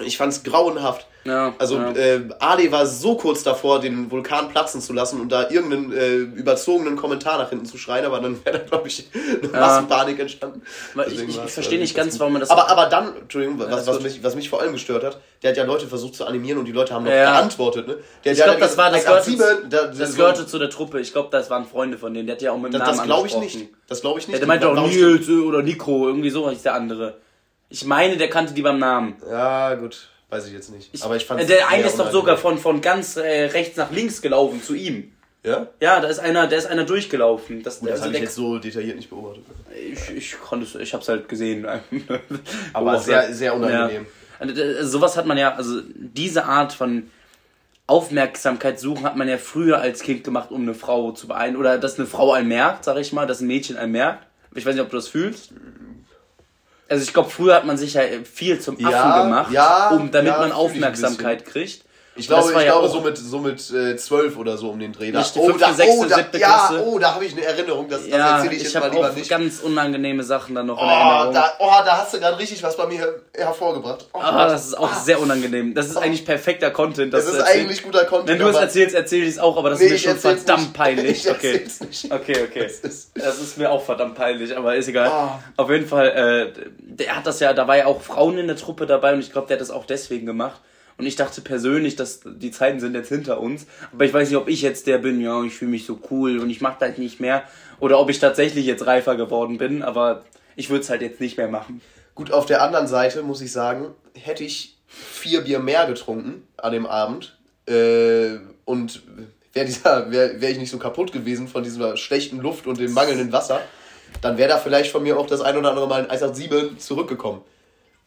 [0.00, 1.06] Ich fand's grauenhaft.
[1.24, 1.92] Ja, also ja.
[1.92, 6.16] Äh, Ali war so kurz davor, den Vulkan platzen zu lassen und da irgendeinen äh,
[6.16, 9.60] überzogenen Kommentar nach hinten zu schreien, aber dann wäre da, glaube ich, eine ja.
[9.60, 10.62] Massenpanik entstanden.
[11.06, 12.50] ich, ich, ich verstehe nicht ganz, warum man das...
[12.50, 15.56] Aber, aber dann, Entschuldigung, was, was, mich, was mich vor allem gestört hat, der hat
[15.56, 17.88] ja Leute versucht zu animieren und die Leute haben noch geantwortet.
[17.88, 17.96] Ne?
[18.24, 21.00] Der, ich glaube, das war das gehörte, Sieben, da, das gehörte zu der Truppe.
[21.00, 22.26] Ich glaube, das waren Freunde von denen.
[22.26, 23.68] Der hat ja auch mit dem das, Namen Das glaube ich nicht.
[23.86, 24.40] Das glaube ich nicht.
[24.40, 27.16] Der meinte auch Nils oder Nico, irgendwie so ist der andere.
[27.70, 29.16] Ich meine, der kannte die beim Namen.
[29.28, 30.08] Ja, gut.
[30.30, 30.90] Weiß ich jetzt nicht.
[30.92, 33.90] Ich, aber ich fand Der eine ist doch sogar von, von ganz äh, rechts nach
[33.90, 35.12] links gelaufen zu ihm.
[35.42, 35.68] Ja?
[35.80, 37.62] Ja, da ist einer, der ist einer durchgelaufen.
[37.62, 39.44] Das, Gut, das also habe ich jetzt so detailliert nicht beobachtet.
[39.74, 41.66] Ich, ich konnte es, ich hab's halt gesehen.
[42.72, 44.04] aber sehr, sehr unangenehm.
[44.04, 44.46] Ja.
[44.46, 47.10] Also, sowas hat man ja, also diese Art von
[47.86, 51.66] Aufmerksamkeit suchen hat man ja früher als Kind gemacht, um eine Frau zu beeindrucken.
[51.66, 54.26] Oder dass eine Frau einen merkt, sag ich mal, dass ein Mädchen einen merkt.
[54.54, 55.52] Ich weiß nicht, ob du das fühlst.
[56.88, 60.10] Also ich glaube, früher hat man sich ja viel zum Affen ja, gemacht, ja, um,
[60.10, 61.84] damit ja, man Aufmerksamkeit kriegt.
[62.18, 65.12] Ich glaube, ich glaube so mit so mit äh, 12 oder so um den Dreh.
[65.12, 68.36] Da, oh, da, oh, da, ja, oh, da habe ich eine Erinnerung, das, das ja,
[68.36, 69.30] erzähle ich, ich jetzt mal lieber nicht.
[69.30, 71.34] ganz unangenehme Sachen dann noch oh, in Erinnerung.
[71.34, 74.06] Da, oh, da hast du gerade richtig was bei mir hervorgebracht.
[74.12, 74.96] Oh, ah, das ist auch ah.
[74.96, 75.74] sehr unangenehm.
[75.74, 76.00] Das ist oh.
[76.00, 77.14] eigentlich perfekter Content.
[77.14, 78.28] Das, das ist eigentlich guter Content.
[78.28, 80.62] Wenn du es erzählst, erzähle ich es auch, aber das nee, ist mir schon verdammt
[80.62, 80.74] nicht.
[80.74, 81.26] peinlich.
[81.26, 81.66] Ich okay.
[81.80, 82.12] Nicht.
[82.12, 82.62] okay, okay.
[82.64, 85.10] Das ist, das ist, mir auch verdammt peinlich, aber ist egal.
[85.12, 85.62] Oh.
[85.62, 88.56] Auf jeden Fall, äh, der hat das ja, da war ja auch Frauen in der
[88.56, 90.60] Truppe dabei und ich glaube, der hat das auch deswegen gemacht
[90.98, 93.66] und ich dachte persönlich, dass die Zeiten sind jetzt hinter uns.
[93.92, 96.40] Aber ich weiß nicht, ob ich jetzt der bin, ja, ich fühle mich so cool
[96.40, 97.44] und ich mache das nicht mehr.
[97.78, 99.82] Oder ob ich tatsächlich jetzt reifer geworden bin.
[99.84, 100.24] Aber
[100.56, 101.80] ich würde es halt jetzt nicht mehr machen.
[102.16, 106.72] Gut, auf der anderen Seite muss ich sagen, hätte ich vier Bier mehr getrunken an
[106.72, 109.02] dem Abend äh, und
[109.52, 109.68] wäre
[110.10, 113.60] wär, wär ich nicht so kaputt gewesen von dieser schlechten Luft und dem mangelnden Wasser,
[114.20, 117.42] dann wäre da vielleicht von mir auch das ein oder andere Mal ein 187 zurückgekommen.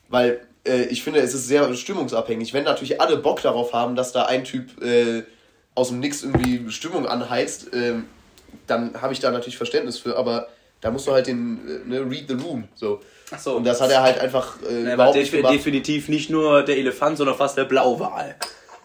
[0.09, 2.53] Weil äh, ich finde, es ist sehr stimmungsabhängig.
[2.53, 5.23] Wenn natürlich alle Bock darauf haben, dass da ein Typ äh,
[5.75, 7.95] aus dem Nix irgendwie Stimmung anheizt, äh,
[8.67, 10.47] dann habe ich da natürlich Verständnis für, aber
[10.81, 12.99] da musst du halt den, äh, ne, read the room, so.
[13.31, 13.55] Ach so.
[13.55, 15.53] Und das hat er halt einfach äh, ja, überhaupt nicht gemacht.
[15.53, 18.35] definitiv nicht nur der Elefant, sondern fast der Blauwal.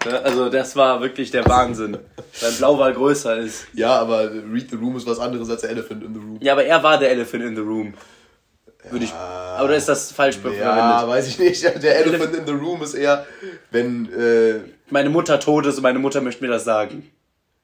[0.04, 1.98] Ne, also das war wirklich der Wahnsinn,
[2.40, 3.66] weil Blauwal größer ist.
[3.74, 6.38] Ja, aber Read the Room ist was anderes als der Elephant in the Room.
[6.40, 7.94] Ja, aber er war der Elephant in the Room.
[8.90, 9.12] Würde ich.
[9.62, 10.64] Oder ist das falsch verwendet?
[10.64, 11.64] Ja, weiß ich nicht.
[11.82, 13.26] Der Elephant in the Room ist eher,
[13.70, 14.12] wenn.
[14.12, 17.10] Äh, meine Mutter tot ist und meine Mutter möchte mir das sagen.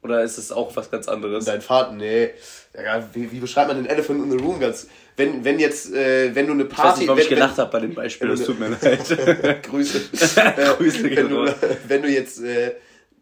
[0.03, 1.45] Oder ist es auch was ganz anderes?
[1.45, 2.31] Dein Vater, nee.
[2.75, 4.89] Ja, wie, wie, beschreibt man den Elephant in the Room ganz?
[5.17, 6.83] Wenn, wenn jetzt, äh, wenn du eine Party.
[6.83, 9.63] Ich weiß nicht, warum wenn, ich gelacht habe bei dem Beispiel, das tut mir leid.
[9.63, 10.01] Grüße.
[10.79, 11.55] Grüße wenn, du,
[11.87, 12.73] wenn du jetzt äh,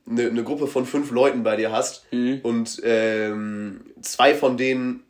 [0.09, 2.41] eine, eine Gruppe von fünf Leuten bei dir hast mhm.
[2.43, 5.03] und ähm, zwei von denen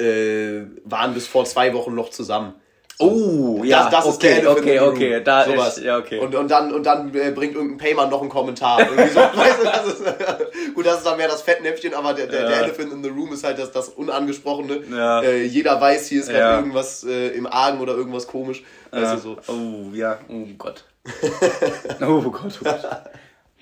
[0.00, 2.54] äh, waren bis vor zwei Wochen noch zusammen.
[3.00, 5.78] Oh, ja, das, das okay, ist der Elephant okay, okay, da Sowas.
[5.78, 6.18] ist- ja, okay.
[6.18, 8.80] Und, und dann, und dann äh, bringt irgendein Payman noch einen Kommentar.
[8.80, 10.04] Irgendwie so, weißt du, das ist,
[10.74, 12.62] gut, das ist dann mehr das Fettnäpfchen, aber der, der, der Ja.
[12.64, 14.80] Elephant in the Room ist halt das, das Unangesprochene.
[14.90, 15.22] Ja.
[15.22, 16.56] Äh, jeder weiß, hier ist gerade Ja.
[16.58, 18.64] irgendwas äh, im Argen oder irgendwas komisch.
[18.90, 19.36] Weißt du, so.
[19.46, 20.82] Oh, ja, oh Gott.
[22.00, 22.80] oh Gott, oh Gott.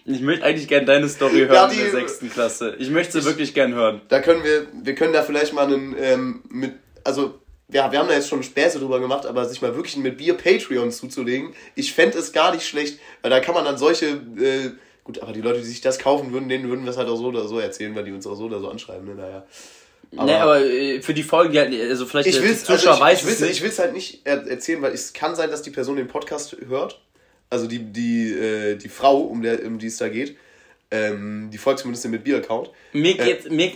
[0.09, 2.77] Ich möchte eigentlich gerne deine Story hören Ja, in die- der sechsten Klasse.
[2.79, 4.01] Ich möchte sie wirklich gern hören.
[4.09, 7.41] Da können wir, wir können da vielleicht mal einen, ähm, mit, also,
[7.73, 10.35] ja, wir haben da jetzt schon Späße drüber gemacht, aber sich mal wirklich mit Bier
[10.35, 14.71] Patreon zuzulegen, ich fände es gar nicht schlecht, weil da kann man dann solche, äh,
[15.03, 17.17] gut, aber die Leute, die sich das kaufen würden, denen würden wir es halt auch
[17.17, 19.45] so oder so erzählen, weil die uns auch so oder so anschreiben, ne, naja.
[20.17, 22.95] Aber, nee, aber äh, für die Folgen, halt- also vielleicht Ich der will's, Zuschauer also
[22.95, 23.51] ich, weiß ich will's, es nicht.
[23.57, 26.57] ich will's halt nicht er erzählen, weil es kann sein, dass die Person den Podcast
[26.69, 27.01] hört.
[27.51, 30.37] Also die, die, äh, die Frau, um, der, um die es da geht.
[30.91, 32.71] Ähm, die folgt zumindest mit Bier-Account.
[32.93, 33.73] Mir geht's, mir,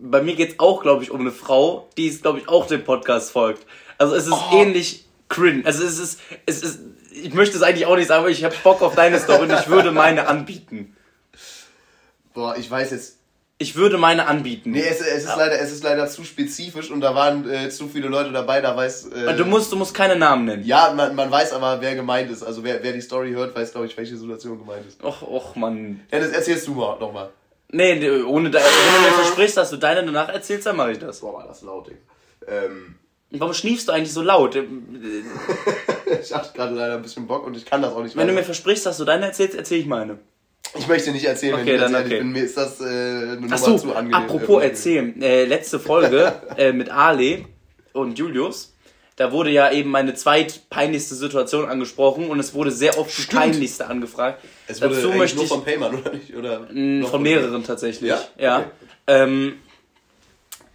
[0.00, 2.84] bei mir geht's auch, glaube ich, um eine Frau, die es, glaube ich, auch dem
[2.84, 3.66] Podcast folgt.
[3.98, 4.56] Also es ist Oh.
[4.56, 5.64] ähnlich cringe.
[5.64, 6.80] Also es ist, es ist,
[7.12, 9.52] ich möchte es eigentlich auch nicht sagen, aber ich habe Bock auf deine Story und
[9.52, 10.96] ich würde meine anbieten.
[12.34, 13.18] Boah, ich weiß jetzt.
[13.62, 14.72] Ich würde meine anbieten.
[14.72, 17.86] Nee, es, es, ist leider, es ist leider zu spezifisch und da waren äh, zu
[17.88, 19.06] viele Leute dabei, da weiß.
[19.06, 20.64] Äh, Du musst, du musst keine Namen nennen.
[20.64, 22.42] ja, man, man weiß aber, wer gemeint ist.
[22.42, 25.02] Also wer, wer die Story hört, weiß, glaube ich, welche Situation gemeint ist.
[25.04, 26.00] Och, och, Mann.
[26.10, 27.30] Dennis, erzählst du mal nochmal.
[27.68, 30.98] Nee, ohne de wenn du mir versprichst, dass du deine danach erzählst, dann mache ich
[30.98, 31.20] das.
[31.20, 31.98] Boah, war das laut, Ding.
[32.48, 32.96] Ähm,
[33.30, 34.56] Warum schniefst du eigentlich so laut?
[36.22, 38.32] ich hatte gerade leider ein bisschen Bock und ich kann das auch nicht Wenn du
[38.32, 38.40] weiter.
[38.40, 40.18] mir versprichst, dass du deine erzählst, erzähle ich meine.
[40.78, 42.18] Ich möchte nicht erzählen, Okay, wenn ich dann okay.
[42.18, 42.32] bin.
[42.32, 44.14] Mir ist das äh, eine Nummer Achso, zu angenehm.
[44.14, 45.22] apropos Äh, erzählen.
[45.22, 47.44] Äh, letzte Folge äh, mit Ale
[47.92, 48.70] und Julius.
[49.16, 53.40] Da wurde ja eben meine zweitpeinlichste Situation angesprochen und es wurde sehr oft die Stimmt.
[53.42, 54.42] peinlichste angefragt.
[54.66, 56.34] Es wurde Dazu möchte nur ich von Payman, oder nicht?
[56.34, 58.08] Oder mh, noch von mehreren tatsächlich.
[58.08, 58.20] Ja?
[58.38, 58.58] ja.
[58.60, 58.68] Okay.
[59.08, 59.54] Ähm,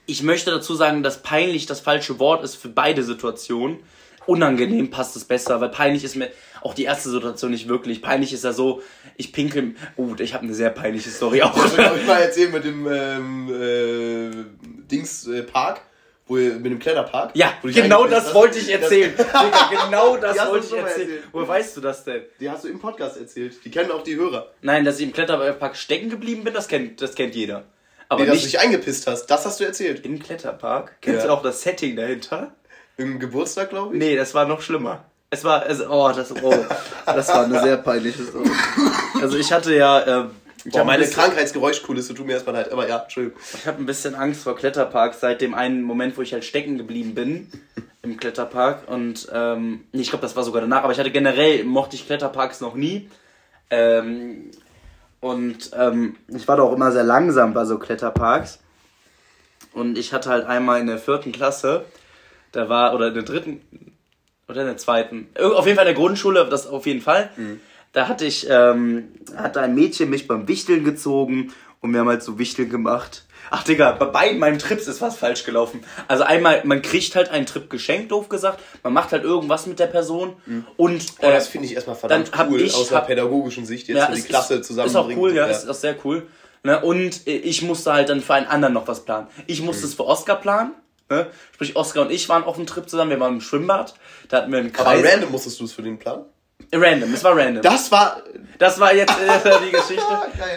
[0.05, 3.79] ich möchte dazu sagen, dass peinlich das falsche Wort ist für beide Situationen.
[4.27, 6.29] Unangenehm passt es besser, weil peinlich ist mir
[6.61, 8.01] auch die erste Situation nicht wirklich.
[8.01, 8.81] Peinlich ist ja so,
[9.15, 9.75] ich pinkel.
[9.95, 11.53] Oh, ich habe eine sehr peinliche Story auch.
[11.53, 15.81] Das will ich mal erzählen mit dem ähm, äh, Dings äh, Park,
[16.27, 17.31] wo mit dem Kletterpark.
[17.35, 18.33] Ja, genau das hast.
[18.33, 19.13] wollte ich erzählen.
[19.17, 21.09] Digga, genau das wollte ich erzählen.
[21.09, 21.23] erzählt.
[21.31, 22.23] Woher weißt du das denn?
[22.39, 23.63] Die hast du im Podcast erzählt.
[23.63, 24.51] Die kennen auch die Hörer.
[24.61, 27.63] Nein, dass ich im Kletterpark stecken geblieben bin, das kennt, das kennt jeder.
[28.09, 29.25] Aber Nee, dass du nicht dich eingepisst hast.
[29.27, 30.05] Das hast du erzählt.
[30.05, 30.97] im Kletterpark.
[31.01, 31.27] Kennst Ja.
[31.27, 32.53] du auch das Setting dahinter?
[32.95, 33.99] Im Geburtstag, glaube ich.
[33.99, 35.05] Nee, das war noch schlimmer.
[35.29, 36.53] Es war, also, oh, das, oh,
[37.05, 38.49] das war eine sehr peinliche Story.
[39.21, 40.31] Also ich hatte ja, ähm,
[40.63, 42.71] ich Boah, habe meine ein, bisschen- Krankheitsgeräuschkulisse tut mir erstmal leid.
[42.71, 43.37] Aber ja, Entschuldigung.
[43.53, 46.77] ich hab ein bisschen Angst vor Kletterparks seit dem einen Moment, wo ich halt stecken
[46.77, 47.51] geblieben bin
[48.03, 48.87] im Kletterpark.
[48.87, 50.83] Und ähm, nee, ich glaube, das war sogar danach.
[50.83, 53.09] Aber ich hatte generell, mochte ich Kletterparks noch nie.
[53.69, 54.51] Ähm,
[55.19, 58.59] und ähm, ich war da auch immer sehr langsam bei so Kletterparks.
[59.73, 61.83] Und ich hatte halt einmal in der vierten Klasse,
[62.53, 63.61] da war, oder in der dritten,
[64.47, 67.29] oder in der zweiten, auf jeden Fall in der Grundschule, das auf jeden Fall.
[67.93, 72.23] Da hatte ich, ähm, hatte ein Mädchen mich beim Wichteln gezogen und wir haben halt
[72.23, 73.23] so Wichteln gemacht.
[73.49, 75.81] Ach Digga, bei beiden meinen Trips ist was falsch gelaufen.
[76.09, 78.59] Also einmal, man kriegt halt einen Trip geschenkt, doof gesagt.
[78.83, 80.33] Man macht halt irgendwas mit der Person
[80.75, 83.87] und Oh, äh, das finde ich erstmal verdammt dann cool ich- aus hab- pädagogischen Sicht
[83.87, 85.09] jetzt ja, die es Klasse ist, zusammenbringen.
[85.11, 86.27] Ist auch cool, ja, ist auch sehr cool.
[86.63, 86.81] Ne?
[86.81, 89.27] Und äh, ich musste halt dann für einen anderen noch was planen.
[89.45, 89.89] Ich musste Mhm.
[89.89, 90.73] es für Oscar planen.
[91.09, 91.27] Ne?
[91.53, 93.93] Sprich, Oscar und ich waren auf dem Trip zusammen, wir waren im Schwimmbad.
[94.29, 95.05] Da hatten wir einen Aber Kreis.
[95.13, 96.25] random musstest du es für den Plan?
[96.73, 97.61] Random, es war random.
[97.61, 98.21] Das war.
[98.59, 100.03] Das war jetzt äh, die Geschichte.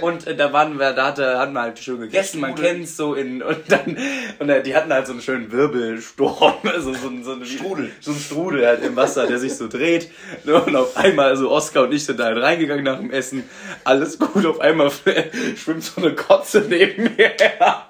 [0.00, 3.14] Und äh, da waren wir, da hatte, hatten wir halt schön gegessen, man kennt's so
[3.14, 3.96] in und dann
[4.38, 7.90] und äh, die hatten halt so einen schönen Wirbelsturm, also so, ein- so einen Strudel.
[8.00, 10.10] so ein Strudel halt im Wasser, der sich so dreht.
[10.44, 13.44] Ne, Und auf einmal, also Oskar und ich sind da halt reingegangen nach dem Essen,
[13.84, 14.90] alles gut, auf einmal
[15.56, 17.86] schwimmt so eine Kotze neben mir her.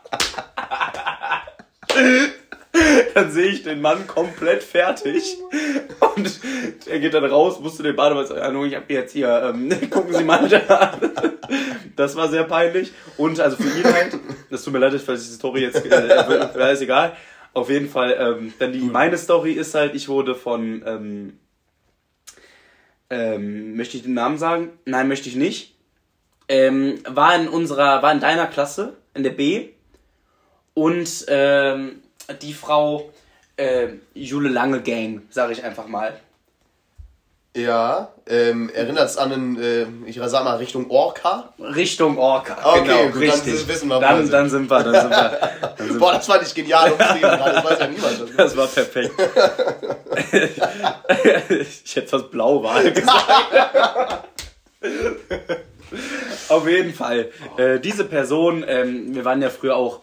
[3.14, 5.38] Dann sehe ich den Mann komplett fertig
[6.16, 6.40] und
[6.86, 10.24] er geht dann raus, musste den Bademann sagen, ich habe jetzt hier, ähm, gucken Sie
[10.24, 10.98] mal da.
[11.96, 14.18] Das war sehr peinlich und also für ihn halt,
[14.50, 17.16] das tut mir leid, falls ich die Story jetzt, äh, ist egal.
[17.52, 21.38] Auf jeden Fall, ähm, dann die, meine Story ist halt, ich wurde von, ähm,
[23.10, 24.70] ähm, möchte ich den Namen sagen?
[24.84, 25.74] Nein, möchte ich nicht.
[26.48, 29.70] Ähm, war in unserer, war in deiner Klasse, in der B.
[30.74, 31.99] Und ähm,
[32.34, 33.10] die Frau
[33.56, 36.18] äh, Jule Lange Gang, sage ich einfach mal.
[37.56, 41.52] Ja, ähm, erinnert es an einen, äh, ich sag mal, Richtung Orca?
[41.58, 42.56] Richtung Orca.
[42.62, 43.66] Okay, genau, gut, dann richtig.
[43.66, 44.32] wissen wir, dann, sind.
[44.32, 45.50] dann sind wir, dann sind wir.
[45.76, 48.20] Dann sind Boah, das fand ich genial umschrieben, gerade, das weiß ja niemand.
[48.20, 49.12] Das Das war perfekt.
[51.84, 54.28] ich hätte fast Blauwal gesagt.
[56.48, 57.30] Auf jeden Fall.
[57.56, 60.02] Äh, diese Person, ähm, wir waren ja früher auch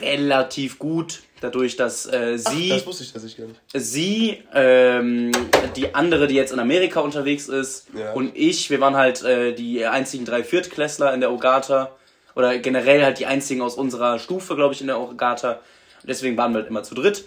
[0.00, 2.70] relativ gut Dadurch, dass äh, sie.
[2.72, 3.60] Ach, das wusste ich tatsächlich gar nicht.
[3.74, 5.32] Sie, ähm,
[5.76, 8.12] die andere, die jetzt in Amerika unterwegs ist, Ja.
[8.12, 11.90] und ich, wir waren halt äh, die einzigen drei Viertklässler in der Ogata.
[12.34, 15.60] Oder generell halt die einzigen aus unserer Stufe, glaube ich, in der Ogata.
[16.04, 17.24] Deswegen waren wir halt immer zu dritt.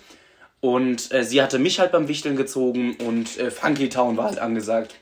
[0.61, 4.39] Und äh, sie hatte mich halt beim Wichteln gezogen und äh, Funky Town war halt
[4.39, 4.95] angesagt.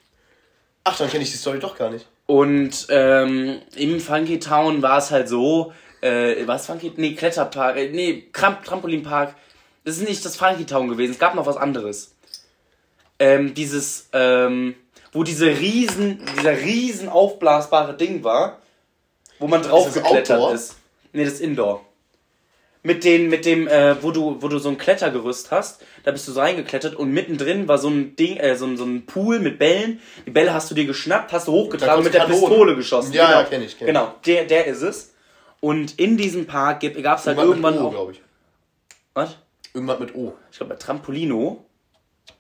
[0.84, 2.06] Ach, dann kenne ich die Story doch gar nicht.
[2.26, 5.72] Und ähm, im Funky Town war es halt so,
[6.04, 6.92] äh, was Funky?
[6.98, 9.36] Nee, Kletterpark, äh, nee, Kramp Trampolinpark.
[9.86, 12.16] Das ist nicht das Funky Town gewesen, es gab noch was anderes.
[13.20, 14.76] Ähm, dieses, ähm,
[15.12, 18.60] wo diese riesen, dieser riesen aufblasbare Ding war,
[19.40, 19.88] wo man drauf
[20.54, 20.76] Ist.
[21.14, 21.86] Nee, das ist Indoor.
[22.86, 26.28] Mit den, mit dem, äh, wo du, wo du so ein Klettergerüst hast, da bist
[26.28, 29.40] du so reingeklettert und mittendrin war so ein Ding, äh, so ein, so ein Pool
[29.40, 30.02] mit Bällen.
[30.26, 32.26] Die Bälle hast du dir geschnappt, hast du hochgetragen und mit der.
[32.26, 33.14] Pistole geschossen.
[33.14, 33.40] Ja, genau.
[33.40, 33.94] ja, kenn ich, kenn ich.
[33.94, 35.13] Genau, der, der ist es.
[35.64, 37.92] Und in diesem Park gab es halt Irgendwann irgendwann mit O, auch.
[37.92, 38.22] glaube ich.
[39.14, 39.38] Was?
[39.74, 40.34] Irgendwas mit O.
[40.52, 41.64] Ich glaube Trampolino.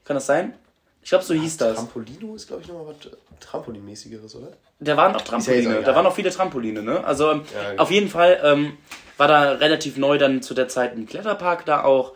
[0.03, 0.53] Kann das sein?
[1.01, 1.75] Ich glaube, so hieß das.
[1.77, 4.49] Trampolino ist, glaube ich, nochmal was äh, Trampolinmäßigeres, oder?
[4.81, 5.83] Da waren auch Trampoline.
[5.83, 7.01] da waren auch viele Trampoline, ne?
[7.05, 7.79] Also ähm, Ja, gut.
[7.79, 8.77] auf jeden Fall ähm,
[9.15, 12.11] war da relativ neu dann zu der Zeit ein Kletterpark da auch.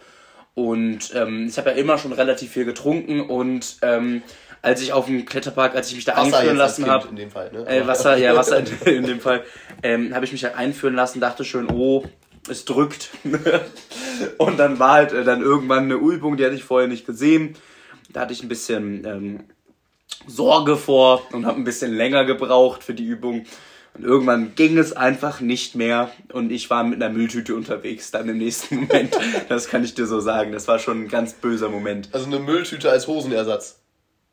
[0.56, 4.24] Und ähm, ich habe ja immer schon relativ viel getrunken und ähm,
[4.67, 7.32] als ich auf dem Kletterpark, als ich mich da Wasser einführen lassen habe, in dem
[7.32, 7.65] Fall, ne?
[7.67, 9.43] äh, Wasser, ja, Wasser in, in dem Fall,
[9.82, 12.03] ähm, habe ich mich halt einführen lassen, dachte schön, oh,
[12.49, 13.10] es drückt.
[14.38, 17.56] und dann war halt äh, dann irgendwann eine Übung, die hatte ich vorher nicht gesehen.
[18.12, 19.39] Da hatte ich ein bisschen ähm,
[20.27, 23.45] Sorge vor und habe ein bisschen länger gebraucht für die Übung.
[23.93, 28.27] Und irgendwann ging es einfach nicht mehr und ich war mit einer Mülltüte unterwegs dann
[28.27, 29.17] im nächsten Moment.
[29.47, 30.51] Das kann ich dir so sagen.
[30.51, 32.10] Das war schon ein ganz böser Moment.
[32.12, 33.80] Also eine Mülltüte als Hosenersatz.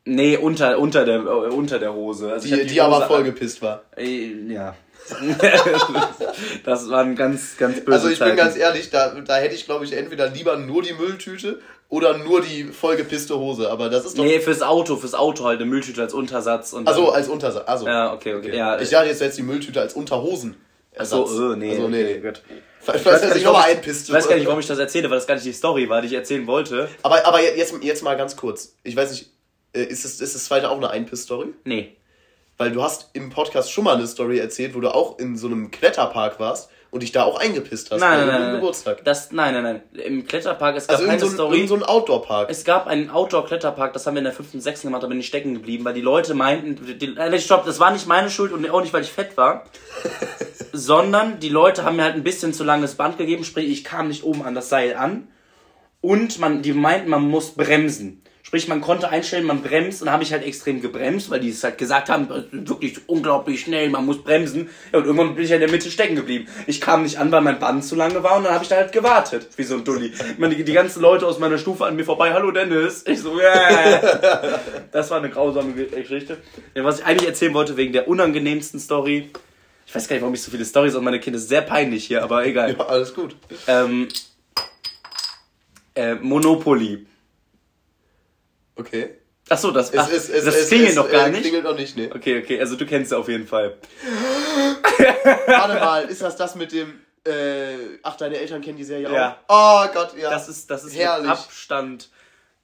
[0.05, 2.31] Nee, unter, unter, der, äh, unter der Hose.
[2.31, 3.83] Also Die, die, aber Hose vollgepisst war.
[3.97, 4.75] Äh, Ja.
[6.63, 8.37] das waren ganz, ganz böse Also ich bin Zeiten.
[8.37, 12.41] ganz ehrlich, da, da hätte ich, glaube ich, entweder lieber nur die Mülltüte oder nur
[12.41, 13.69] die vollgepisste Hose.
[13.69, 14.23] Aber das ist doch.
[14.23, 16.73] Nee, fürs Auto, fürs Auto halt eine Mülltüte als Untersatz.
[16.73, 17.67] Und Also als Untersatz.
[17.67, 17.85] Also.
[17.85, 18.55] Ja, okay, okay.
[18.55, 20.55] Ja, Ich dachte jetzt jetzt die Mülltüte als Unterhosen.
[21.03, 22.27] so, äh, nee, Also, nee, okay, nee.
[22.27, 22.41] gut.
[22.81, 25.17] Ich weiß, gar sich nicht, warum ich weiß gar nicht, warum ich das erzähle, weil
[25.17, 26.87] das gar nicht die Story war, die ich erzählen wollte.
[27.01, 28.75] Aber, aber jetzt, jetzt mal ganz kurz.
[28.83, 29.31] Ich weiß nicht,
[29.75, 31.53] äh, ist es, ist das zweite auch eine Einpiss-Story?
[31.63, 31.95] Nee.
[32.57, 35.47] Weil du hast im Podcast schon mal eine Story erzählt, wo du auch in so
[35.47, 37.99] einem Kletterpark warst und dich da auch eingepisst hast.
[37.99, 38.53] Nein, bei nein, nein.
[38.55, 39.03] Geburtstag.
[39.03, 40.01] Das, nein, nein, nein.
[40.05, 41.67] Im Kletterpark, es gab Also keine in so, ein, Story.
[41.67, 42.49] so ein Outdoor-Park.
[42.49, 44.53] Es gab einen Outdoor-Kletterpark, das haben wir in der 5.
[44.53, 44.83] und 6.
[44.83, 47.91] gemacht, da bin ich stecken geblieben, weil die Leute meinten, die, äh, stopp, das war
[47.91, 49.65] nicht meine Schuld und auch nicht, weil ich fett war,
[50.71, 54.07] sondern die Leute haben mir halt ein bisschen zu langes Band gegeben, sprich, ich kam
[54.07, 55.27] nicht oben an das Seil an
[55.99, 58.21] und man, die meinten, man muss bremsen.
[58.45, 61.49] Sprich, man konnte einstellen, man bremst und dann habe ich halt extrem gebremst, weil die
[61.49, 64.69] es halt gesagt haben, wirklich unglaublich schnell, man muss bremsen.
[64.93, 66.47] Ja, und irgendwann bin ich ja in der Mitte stecken geblieben.
[66.67, 68.75] Ich kam nicht an, weil mein Band zu lange war und dann habe ich da
[68.75, 70.13] halt gewartet, wie so ein Dulli.
[70.13, 73.03] Ich meine, die, die ganzen Leute aus meiner Stufe an mir vorbei, hallo Dennis.
[73.07, 74.59] Ich so, yeah.
[74.91, 76.37] Das war eine grausame Geschichte.
[76.75, 79.31] Ja, was ich eigentlich erzählen wollte, wegen der unangenehmsten Story.
[79.87, 81.39] Ich weiß gar nicht, warum ich so viele Stories aus meiner Kinder.
[81.39, 82.75] Sehr peinlich hier, aber egal.
[82.77, 83.35] Ja, alles gut.
[83.65, 84.07] Ähm,
[85.95, 87.07] äh, Monopoly.
[88.75, 89.15] Okay.
[89.49, 91.41] Achso, das, Es, ach, es, es, das es, klingelt es, noch gar äh, nicht.
[91.43, 92.09] klingelt noch nicht, ne.
[92.13, 93.75] Okay, okay, also du kennst es auf jeden Fall.
[95.47, 99.37] Warte mal, ist das das mit dem, äh, ach, deine Eltern kennen die Serie Ja.
[99.47, 99.85] auch?
[99.87, 100.29] Oh Gott, ja.
[100.31, 101.29] Das ist, das ist Herrlich.
[101.29, 102.09] Abstand.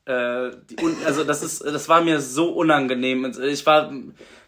[0.06, 3.32] Äh, die, also das ist, das war mir so unangenehm.
[3.44, 3.92] Ich war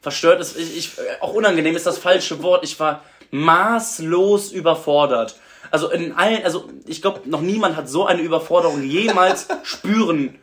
[0.02, 0.42] verstört.
[0.42, 2.64] ist- Ich, ich, auch unangenehm ist das falsche Wort.
[2.64, 5.36] Ich war maßlos überfordert.
[5.72, 10.40] Also in allen, also ich glaube, noch niemand hat so eine Überforderung jemals spüren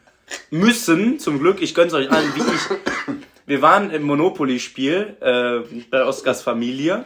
[0.51, 1.19] müssen.
[1.19, 3.17] Zum Glück, ich gönn's euch allen, wie ich.
[3.47, 7.05] Wir waren im Monopoly-Spiel äh, bei Oskars Familie.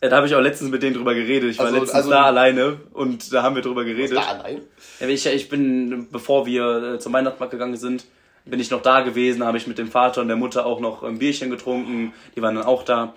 [0.00, 1.50] Äh, Da habe ich auch letztens mit denen drüber geredet.
[1.50, 4.16] Ich war Also- letztens also- da alleine und da haben wir drüber geredet.
[4.16, 4.60] da allein?
[4.98, 8.04] Ja, ich, ich bin, bevor wir äh, zum Weihnachtsmarkt gegangen sind,
[8.46, 11.02] bin ich noch da gewesen, habe ich mit dem Vater und der Mutter auch noch
[11.02, 13.14] ein Bierchen getrunken, die waren dann auch da.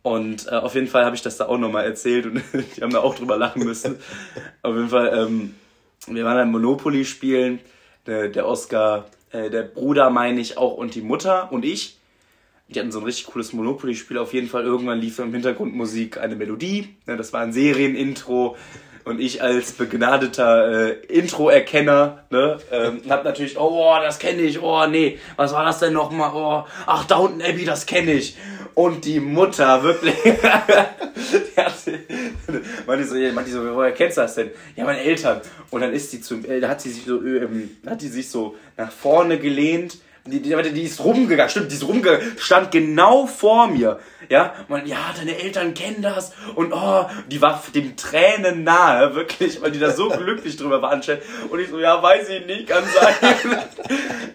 [0.00, 2.42] Und äh, auf jeden Fall habe ich das da auch nochmal erzählt und
[2.76, 3.96] die haben da auch drüber lachen müssen.
[4.62, 5.54] auf jeden Fall, ähm,
[6.08, 7.60] wir waren dann Monopoly spielen,
[8.06, 11.98] der, der Oscar, äh, der Bruder meine ich auch und die Mutter und ich.
[12.68, 14.18] Die hatten so ein richtig cooles Monopoly-Spiel.
[14.18, 16.96] Auf jeden Fall irgendwann lief im Hintergrund Musik eine Melodie.
[17.06, 18.56] Ne, Das war ein Serienintro.
[19.04, 24.86] Und ich als begnadeter äh, Intro-Erkenner ne, ähm, hab natürlich, oh, das kenne ich, oh,
[24.86, 26.30] nee, was war das denn nochmal?
[26.32, 28.36] Oh, ach, Downton Abbey, das kenne ich.
[28.74, 30.14] Und die Mutter, wirklich.
[30.24, 31.74] die hat,
[32.86, 34.50] meinte so, meinte so, woher kennst du das denn?
[34.76, 35.40] Ja, meine Eltern.
[35.70, 38.56] Und dann ist sie zu, äh, hat sie sich so, ähm, hat die sich so
[38.76, 43.98] nach vorne gelehnt, die, die, ist rumgegangen, stimmt, die ist rumgegangen, stand genau vor mir.
[44.28, 46.32] Ja, und ja, deine Eltern kennen das.
[46.54, 51.02] Und oh, die war dem Tränen nahe, wirklich, weil die da so glücklich drüber waren.
[51.50, 53.58] Und ich so, ja, weiß ich nicht, kann sein.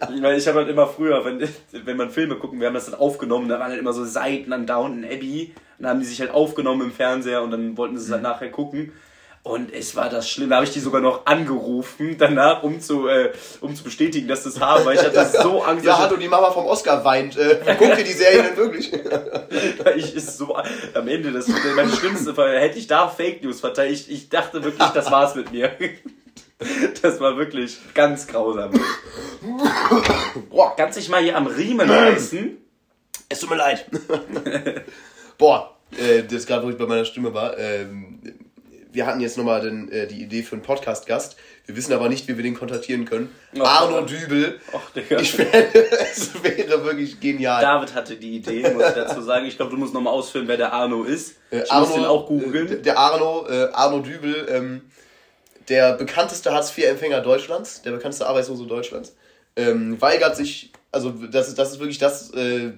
[0.13, 2.86] ich meine, ich habe halt immer früher, wenn, wenn man Filme gucken, wir haben das
[2.86, 5.54] dann aufgenommen, da waren halt immer so Seiten an Downton Abbey.
[5.78, 8.23] Und dann haben die sich halt aufgenommen im Fernseher und dann wollten sie es halt
[8.23, 8.91] nachher gucken.
[9.47, 10.49] Und es war das schlimm.
[10.49, 13.31] Da habe ich die sogar noch angerufen danach, um zu, äh,
[13.62, 15.86] um zu bestätigen, dass das haben, weil ich hatte so Angst.
[15.86, 17.38] ja, hat und die Mama vom Oscar weint.
[17.38, 18.91] Äh, guckt ihr die Serie denn wirklich?
[19.95, 22.60] ich ist so am Ende das mein schlimmste Fall.
[22.60, 25.71] Hätte ich da Fake News verteilt, ich, ich dachte wirklich, das war's mit mir.
[27.03, 28.71] Das war wirklich ganz grausam.
[30.49, 32.57] Boah, kannst dich mal hier am Riemen reißen?
[33.29, 33.86] Es tut mir leid.
[35.38, 38.19] Boah, äh, das gerade, wo ich bei meiner Stimme war, ähm,
[38.97, 41.38] wir hatten jetzt nochmal den, äh, die Idee für einen Podcast-Gast.
[41.67, 43.29] Wir wissen aber nicht, wie wir den kontaktieren können.
[43.55, 44.60] Oh, Arno Dübel.
[44.73, 45.19] Ach, Digga.
[45.19, 47.62] Ich werde, es wäre wirklich genial.
[47.62, 49.45] David hatte die Idee, muss ich dazu sagen.
[49.45, 51.36] Ich glaube, du musst nochmal ausführen, wer der Arno ist.
[51.51, 52.71] Äh, ich Arno, muss den auch googeln.
[52.71, 54.81] Äh, der Arno, äh, Arno Dübel, ähm,
[55.69, 59.15] der bekannteste Hartz-IV-Empfänger Deutschlands, der bekannteste Arbeitslose Deutschlands,
[59.55, 62.71] ähm, weigert sich, also das ist, das ist wirklich das, äh,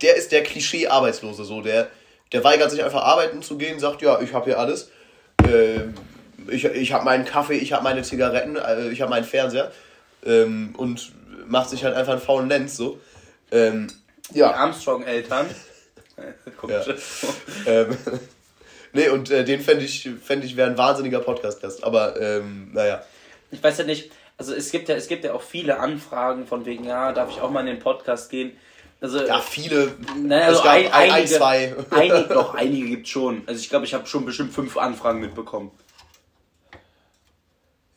[0.00, 1.88] der ist der Klischee-Arbeitslose, so, der
[2.32, 4.90] der weigert sich einfach arbeiten zu gehen, sagt, ja, ich habe hier alles.
[5.44, 5.80] Äh,
[6.48, 9.72] ich ich habe meinen Kaffee, ich habe meine Zigaretten, äh, ich habe meinen Fernseher.
[10.24, 11.12] Ähm, und
[11.46, 13.00] macht sich halt einfach einen faulen Lenz so.
[13.50, 13.88] Ähm,
[14.32, 14.48] ja.
[14.48, 15.46] Die Armstrong-Eltern.
[16.68, 16.84] ja.
[17.66, 17.96] ähm,
[18.92, 21.82] nee, und äh, den fände ich, fänd ich wäre ein wahnsinniger Podcast-Gast.
[21.82, 23.02] Aber ähm, naja.
[23.50, 26.64] Ich weiß ja nicht, also es gibt ja, es gibt ja auch viele Anfragen von
[26.64, 28.56] wegen, ja, darf ich auch mal in den Podcast gehen?
[29.00, 29.92] Also, ja, viele.
[30.16, 31.74] Naja, also es gab ein, einige, ein, zwei.
[31.90, 33.42] Einige, doch, einige gibt es schon.
[33.46, 35.70] Also ich glaube, ich habe schon bestimmt fünf Anfragen mitbekommen.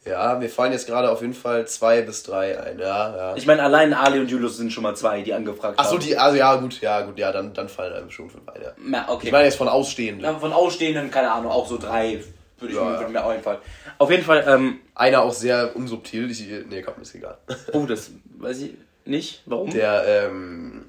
[0.05, 2.77] Ja, mir fallen jetzt gerade auf jeden Fall zwei bis drei ein.
[2.77, 3.35] Ja, ja.
[3.35, 5.97] Ich meine, allein Ali und Julius sind schon mal zwei, die angefragt Ach so, haben.
[5.97, 8.61] Achso, die, also ja, gut, ja, gut, ja, dann, dann fallen einem schon fünf ein.
[8.61, 8.71] Ja.
[8.77, 9.27] Na, okay.
[9.27, 10.23] Ich meine jetzt von Ausstehenden.
[10.23, 12.21] Ja, von Ausstehenden, keine Ahnung, auch so drei
[12.59, 13.59] würde ich ja, würde mir auch einfallen.
[13.97, 14.43] Auf jeden Fall.
[14.47, 16.29] Ähm, Einer auch sehr unsubtil.
[16.31, 17.37] Ich, nee, komm, ist egal.
[17.73, 18.73] Oh, das weiß ich
[19.05, 19.41] nicht.
[19.45, 19.69] Warum?
[19.69, 20.85] Der, ähm,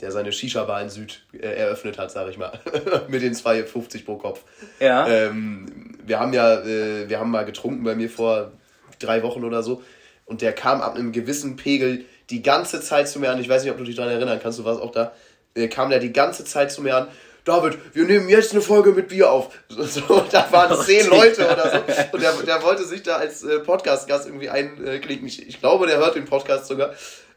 [0.00, 2.58] der seine Shisha-Bar in Süd äh, eröffnet hat, sage ich mal,
[3.08, 4.44] mit den 2,50 pro Kopf.
[4.80, 5.08] Ja.
[5.08, 8.52] Ähm, wir haben ja, äh, wir haben mal getrunken bei mir vor
[8.98, 9.82] drei Wochen oder so
[10.24, 13.40] und der kam ab einem gewissen Pegel die ganze Zeit zu mir an.
[13.40, 15.12] Ich weiß nicht, ob du dich daran erinnern kannst, du warst auch da.
[15.54, 17.08] Äh, kam der die ganze Zeit zu mir an.
[17.44, 19.58] David, wir nehmen jetzt eine Folge mit Bier auf.
[19.68, 21.78] So, so da waren zehn Leute oder so.
[22.12, 25.26] Und der, der wollte sich da als äh, Podcast-Gast irgendwie einklicken.
[25.26, 26.92] Ich, ich glaube, der hört den Podcast sogar.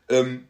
[0.09, 0.47] Ähm,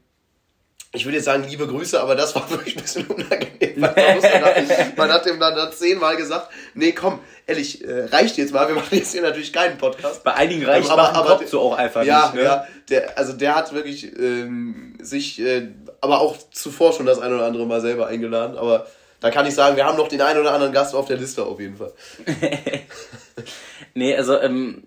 [0.93, 3.79] ich würde jetzt sagen, liebe Grüße, aber das war wirklich ein bisschen unangenehm.
[4.97, 8.75] man hat ihm dann, dann zehnmal gesagt, nee, komm, ehrlich, äh, reicht jetzt mal, wir
[8.75, 10.23] machen jetzt hier natürlich keinen Podcast.
[10.23, 12.35] Bei einigen reicht ähm, aber, aber so auch einfach ja, nicht.
[12.35, 12.43] Ne?
[12.43, 15.69] Ja, der, also der hat wirklich ähm, sich, äh,
[16.01, 18.87] aber auch zuvor schon das ein oder andere Mal selber eingeladen, aber
[19.21, 21.43] da kann ich sagen, wir haben noch den einen oder anderen Gast auf der Liste
[21.43, 21.93] auf jeden Fall.
[23.93, 24.83] nee, also ähm,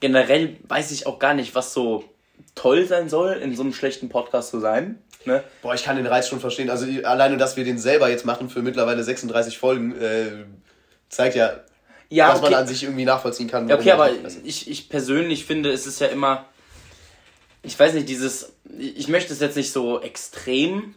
[0.00, 2.04] generell weiß ich auch gar nicht, was so
[2.54, 5.02] toll sein soll, in so einem schlechten Podcast zu sein.
[5.24, 5.42] Ne?
[5.62, 6.70] Boah, ich kann den Reiz schon verstehen.
[6.70, 10.44] Also alleine, dass wir den selber jetzt machen für mittlerweile 36 Folgen, äh,
[11.08, 11.60] zeigt ja,
[12.08, 12.50] ja dass okay.
[12.50, 13.68] man an sich irgendwie nachvollziehen kann.
[13.68, 14.10] Ja, okay, aber
[14.44, 16.46] ich, ich persönlich finde, es ist ja immer,
[17.62, 20.94] ich weiß nicht, dieses, ich möchte es jetzt nicht so extrem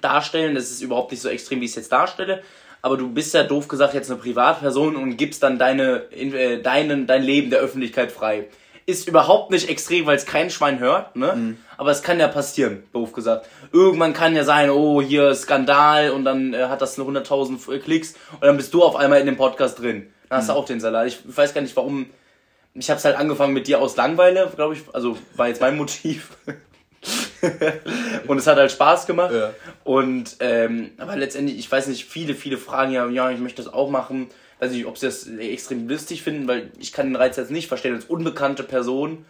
[0.00, 2.42] darstellen, das ist überhaupt nicht so extrem, wie ich es jetzt darstelle,
[2.80, 7.06] aber du bist ja doof gesagt jetzt eine Privatperson und gibst dann deine, äh, deinen,
[7.06, 8.46] dein Leben der Öffentlichkeit frei
[8.86, 11.32] ist überhaupt nicht extrem, weil es kein Schwein hört, ne?
[11.34, 11.58] Mhm.
[11.76, 13.48] Aber es kann ja passieren, doof gesagt.
[13.72, 18.14] Irgendwann kann ja sein, oh, hier Skandal und dann äh, hat das 100.000 äh, Klicks
[18.32, 20.10] und dann bist du auf einmal in dem Podcast drin.
[20.28, 20.52] Dann hast mhm.
[20.52, 21.06] du auch den Salat.
[21.06, 22.06] Ich weiß gar nicht, warum.
[22.74, 24.82] Ich habe es halt angefangen mit dir aus Langweile, glaube ich.
[24.92, 26.30] Also war jetzt mein Motiv.
[28.26, 29.32] und es hat halt Spaß gemacht.
[29.32, 29.50] Ja.
[29.84, 33.72] Und ähm, aber letztendlich, ich weiß nicht, viele, viele fragen ja, ja, ich möchte das
[33.72, 34.28] auch machen
[34.64, 37.68] weiß nicht, ob sie das extrem lustig finden, weil ich kann den Reiz jetzt nicht
[37.68, 39.24] verstehen, als unbekannte Person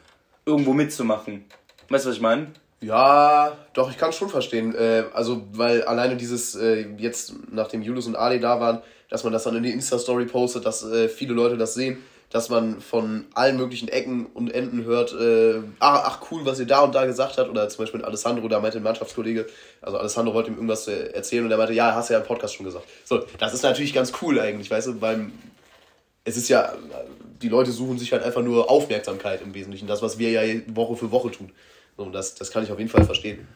[0.46, 1.44] irgendwo mitzumachen.
[1.88, 2.48] Weißt du, was ich meine?
[2.80, 4.74] Ja, doch, ich kann es schon verstehen.
[4.74, 9.32] Äh, also, weil alleine dieses, äh, jetzt nachdem Julius und Ali da waren, dass man
[9.32, 11.98] das dann in die Insta-Story postet, dass äh, viele Leute das sehen
[12.34, 16.66] dass man von allen möglichen Ecken und Enden hört, äh, ach, ach cool, was ihr
[16.66, 17.48] da und da gesagt habt.
[17.48, 19.46] Oder zum Beispiel Alessandro, da meinte ein Mannschaftskollege,
[19.80, 22.56] also Alessandro wollte ihm irgendwas erzählen und er meinte, ja, hast du ja im Podcast
[22.56, 22.86] schon gesagt.
[23.04, 25.30] So, das ist natürlich ganz cool eigentlich, weißt du, weil
[26.24, 26.72] es ist ja,
[27.40, 30.96] die Leute suchen sich halt einfach nur Aufmerksamkeit im Wesentlichen, das, was wir ja Woche
[30.96, 31.52] für Woche tun.
[31.96, 33.46] So, das, das kann ich auf jeden Fall verstehen.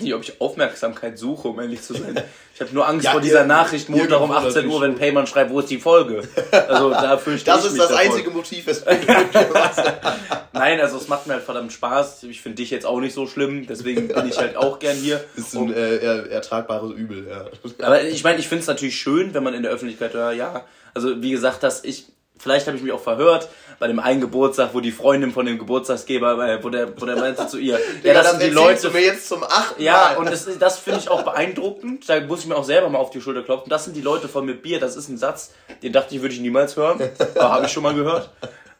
[0.00, 2.22] Nicht, ob ich Aufmerksamkeit suche, um ehrlich zu sein.
[2.54, 5.50] Ich habe nur Angst ja, vor dieser Nachricht Montag um 18 Uhr, wenn Payman schreibt,
[5.50, 6.22] wo ist die Folge.
[6.50, 8.06] Also da fürchte Das ist das davon.
[8.06, 9.06] einzige Motiv, weswegen
[10.52, 12.24] Nein, also es macht mir halt verdammt Spaß.
[12.24, 15.24] Ich finde dich jetzt auch nicht so schlimm, deswegen bin ich halt auch gern hier.
[15.34, 17.46] Ist ein äh, ertragbares Übel, ja.
[17.84, 20.64] Aber ich meine, ich finde es natürlich schön, wenn man in der Öffentlichkeit, ja, ja.
[20.94, 22.06] Also wie gesagt, dass ich
[22.42, 25.58] vielleicht habe ich mich auch verhört bei dem einen Geburtstag, wo die Freundin von dem
[25.58, 28.90] Geburtstagsgeber, äh, wo der, wo der meinte zu ihr, ja, das, sind die Leute.
[28.90, 32.08] Mir jetzt zum achten Ja, und das, das finde ich auch beeindruckend.
[32.08, 33.70] Da muss ich mir auch selber mal auf die Schulter klopfen.
[33.70, 34.78] Das sind die Leute von mit Bier.
[34.78, 37.00] Das ist ein Satz, den dachte ich, würde ich niemals hören.
[37.34, 38.30] Aber habe ich schon mal gehört.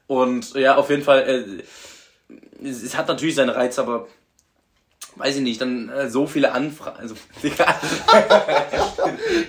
[0.07, 1.63] Und ja, auf jeden Fall,
[2.63, 4.07] äh, es hat natürlich seinen Reiz, aber
[5.17, 6.99] weiß ich nicht, dann äh, so viele Anfragen.
[6.99, 7.15] Also,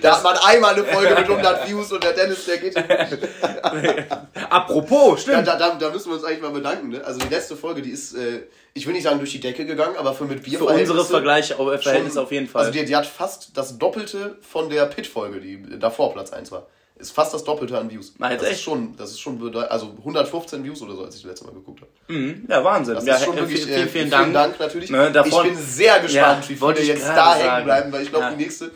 [0.02, 2.76] da hat man einmal eine Folge mit 100 Views und der Dennis, der geht.
[4.50, 5.46] Apropos, stimmt.
[5.46, 6.90] Da, da, da, müssen wir uns eigentlich mal bedanken.
[6.90, 7.02] Ne?
[7.04, 8.42] Also die letzte Folge, die ist, äh,
[8.74, 11.54] ich will nicht sagen durch die Decke gegangen, aber für mit Bier Für unsere Vergleiche,
[11.54, 12.66] äh, Verhältnisse auf jeden Fall.
[12.66, 16.66] Also die, die hat fast das Doppelte von der Pit-Folge, die davor Platz 1 war.
[17.04, 18.14] Ist fast das Doppelte an Views.
[18.16, 18.58] Na, jetzt das echt?
[18.58, 21.52] ist schon, das ist schon, also 115 Views oder so, als ich das letzte Mal
[21.52, 21.90] geguckt habe.
[22.08, 22.94] Mhm, ja, Wahnsinn.
[22.94, 24.32] Das ja, ist schon wirklich, vielen, vielen, vielen Dank.
[24.32, 24.88] Dank natürlich.
[24.88, 27.40] Ne, davon, ich bin sehr gespannt, ja, wie viele jetzt da sagen.
[27.42, 28.30] hängen bleiben, weil ich glaube, ja.
[28.30, 28.70] die nächste,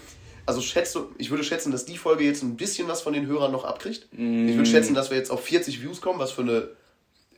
[0.45, 3.51] also schätze, ich würde schätzen, dass die Folge jetzt ein bisschen was von den Hörern
[3.51, 4.09] noch abkriegt.
[4.12, 4.49] Mm.
[4.49, 6.68] Ich würde schätzen, dass wir jetzt auf 40 Views kommen, was für eine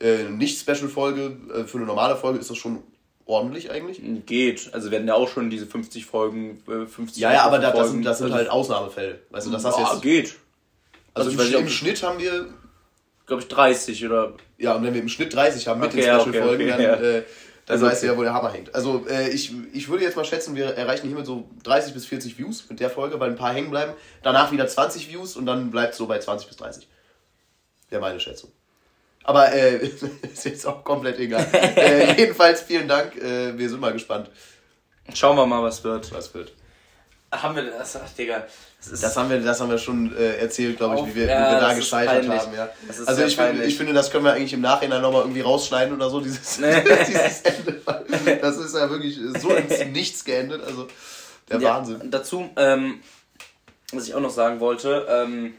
[0.01, 2.83] äh, Nicht-Special-Folge, äh, für eine normale Folge ist das schon
[3.25, 4.01] ordentlich eigentlich.
[4.25, 4.69] Geht.
[4.73, 7.91] Also hatten ja auch schon diese 50 Folgen, äh, 50 Ja, ja, aber das, das,
[7.91, 9.21] sind, das sind halt Ausnahmefälle.
[9.29, 10.01] Weißt du, dass das jetzt.
[10.01, 10.35] geht.
[11.13, 12.47] Also, also im, im Schnitt haben wir.
[13.25, 14.33] Glaube ich 30 oder.
[14.57, 17.03] Ja, und wenn wir im Schnitt 30 haben mit okay, den Special-Folgen, okay, okay, dann.
[17.03, 17.17] Ja.
[17.17, 17.23] Äh,
[17.65, 18.73] dann also weißt du ja, wo der Hammer hängt.
[18.73, 22.37] Also äh, ich, ich würde jetzt mal schätzen, wir erreichen hiermit so 30 bis 40
[22.37, 23.93] Views mit der Folge, weil ein paar hängen bleiben.
[24.23, 26.87] Danach wieder 20 Views und dann bleibt es so bei 20 bis 30.
[27.89, 28.51] Wäre meine Schätzung.
[29.23, 29.77] Aber äh,
[30.33, 31.47] ist jetzt auch komplett egal.
[31.53, 33.15] äh, jedenfalls vielen Dank.
[33.15, 34.29] Äh, wir sind mal gespannt.
[35.13, 36.11] Schauen wir mal, was wird.
[36.13, 36.53] Was wird.
[37.31, 37.95] Haben wir das?
[37.95, 38.47] Ach, Digga.
[38.89, 41.49] Das, das, haben wir, das haben wir schon äh, erzählt, glaube ich, wie wir, ja,
[41.49, 42.53] wie wir da gescheitert haben.
[42.55, 42.69] Ja.
[43.05, 46.09] Also ich, find, ich finde, das können wir eigentlich im Nachhinein nochmal irgendwie rausschneiden oder
[46.09, 47.81] so, dieses, dieses Ende.
[48.41, 50.63] Das ist ja wirklich so ins Nichts geendet.
[50.63, 50.87] Also
[51.49, 52.09] der ja, Wahnsinn.
[52.09, 53.01] Dazu, ähm,
[53.91, 55.53] was ich auch noch sagen wollte, ähm,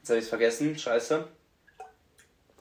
[0.00, 1.24] jetzt habe ich es vergessen, scheiße.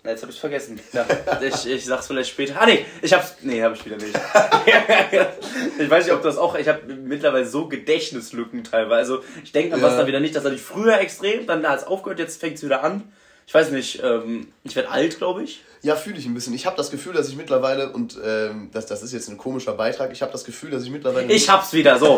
[0.07, 0.79] Jetzt habe ich vergessen.
[0.93, 1.05] Ja,
[1.41, 2.59] ich, ich sag's vielleicht später.
[2.59, 3.35] Ah nee, ich hab's.
[3.41, 4.15] Nee, habe ich wieder nicht.
[5.79, 6.55] ich weiß nicht, ob das auch.
[6.55, 8.97] Ich habe mittlerweile so Gedächtnislücken teilweise.
[8.97, 9.87] Also ich denke an ja.
[9.87, 10.35] was da wieder nicht.
[10.35, 13.03] Das hatte ich früher extrem, dann hat es aufgehört, jetzt fängt es wieder an.
[13.45, 15.61] Ich weiß nicht, ähm, ich werde alt, glaube ich.
[15.81, 16.53] Ja, fühle ich ein bisschen.
[16.53, 19.73] Ich habe das Gefühl, dass ich mittlerweile, und ähm, das, das ist jetzt ein komischer
[19.73, 21.31] Beitrag, ich habe das Gefühl, dass ich mittlerweile.
[21.31, 22.17] Ich hab's wieder, so.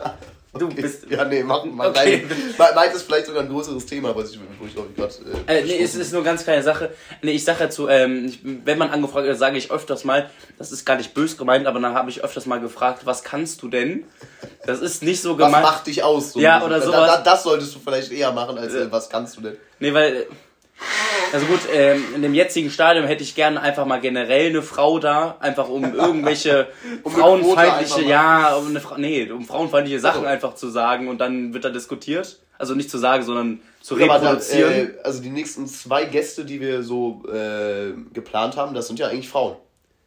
[0.58, 0.82] Du okay.
[0.82, 1.06] bist.
[1.10, 2.24] Ja, nee, mach mal okay.
[2.56, 5.12] Dein, meint ist vielleicht sogar ein größeres Thema, was ich, wo ich glaube ich gerade.
[5.48, 6.90] Äh, äh, nee, es ist nur eine ganz kleine Sache.
[7.22, 10.70] Nee, ich sage dazu, ähm, ich, wenn man angefragt wird, sage ich öfters mal, das
[10.70, 13.68] ist gar nicht bös gemeint, aber dann habe ich öfters mal gefragt, was kannst du
[13.68, 14.04] denn?
[14.64, 15.54] Das ist nicht so gemeint.
[15.54, 16.32] Was macht dich aus?
[16.32, 17.06] So ja, oder sowas.
[17.08, 19.56] Da, das solltest du vielleicht eher machen, als äh, was kannst du denn?
[19.80, 20.26] Nee, weil
[21.32, 24.98] also gut, ähm, in dem jetzigen Stadium hätte ich gerne einfach mal generell eine Frau
[24.98, 26.68] da, einfach um irgendwelche
[27.02, 30.28] um frauenfeindliche, ja, um eine Fra nee, um frauenfeindliche Sachen also.
[30.28, 32.38] einfach zu sagen und dann wird da diskutiert.
[32.56, 34.72] Also nicht zu sagen, sondern zu ja, reproduzieren.
[34.72, 39.00] Da, äh, also die nächsten zwei Gäste, die wir so äh, geplant haben, das sind
[39.00, 39.56] ja eigentlich Frauen.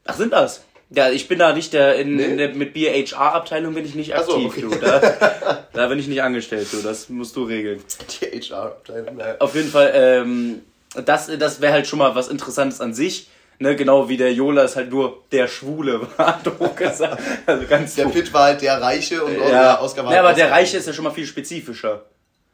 [0.05, 0.63] Ach, sind das?
[0.89, 2.23] Ja, ich bin da nicht der, in, nee.
[2.23, 4.61] in der mit Bier HR Abteilung bin ich nicht aktiv, so, okay.
[4.61, 4.69] du.
[4.69, 6.81] Da, da bin ich nicht angestellt, du.
[6.81, 7.81] Das musst du regeln.
[8.21, 9.17] Die HR Abteilung.
[9.17, 9.35] Naja.
[9.39, 10.61] Auf jeden Fall, ähm,
[11.05, 13.27] das, das wäre halt schon mal was Interessantes an sich.
[13.59, 16.39] Ne, genau wie der Jola ist halt nur der Schwule war,
[16.75, 17.21] gesagt.
[17.47, 19.49] Also ganz der Pitt war halt der Reiche und ja.
[19.49, 22.05] der Oscar war Ja, aber der Reiche ist ja schon mal viel spezifischer.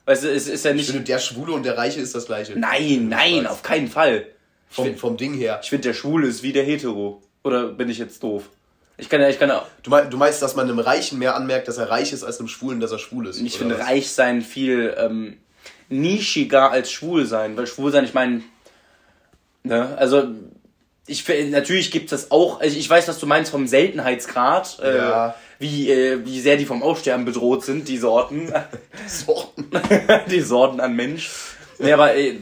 [0.05, 0.87] Weißt du, es ist ja nicht.
[0.87, 2.57] Ich finde, der Schwule und der Reiche ist das gleiche.
[2.57, 4.27] Nein, nein, auf keinen Fall.
[4.69, 5.59] Vom, find, vom Ding her.
[5.61, 7.21] Ich finde, der Schwule ist wie der Hetero.
[7.43, 8.49] Oder bin ich jetzt doof?
[8.97, 9.65] Ich kann ja, ich kann ja.
[9.81, 12.39] Du, mein, du meinst, dass man einem Reichen mehr anmerkt, dass er reich ist, als
[12.39, 13.41] einem Schwulen, dass er schwul ist?
[13.41, 15.37] Ich finde reich sein viel ähm,
[15.89, 18.43] nischiger als schwul sein, weil schwul sein, ich meine,
[19.63, 20.27] ne, also
[21.05, 22.61] ich natürlich gibt es das auch.
[22.61, 25.29] Also ich weiß, was du meinst vom Seltenheitsgrad, äh, ja.
[25.29, 28.53] äh, wie äh, wie sehr die vom Aussterben bedroht sind, die Sorten.
[29.05, 29.69] Die Sorten.
[30.29, 31.29] die Sorten an Mensch.
[31.79, 32.35] Nee, aber äh,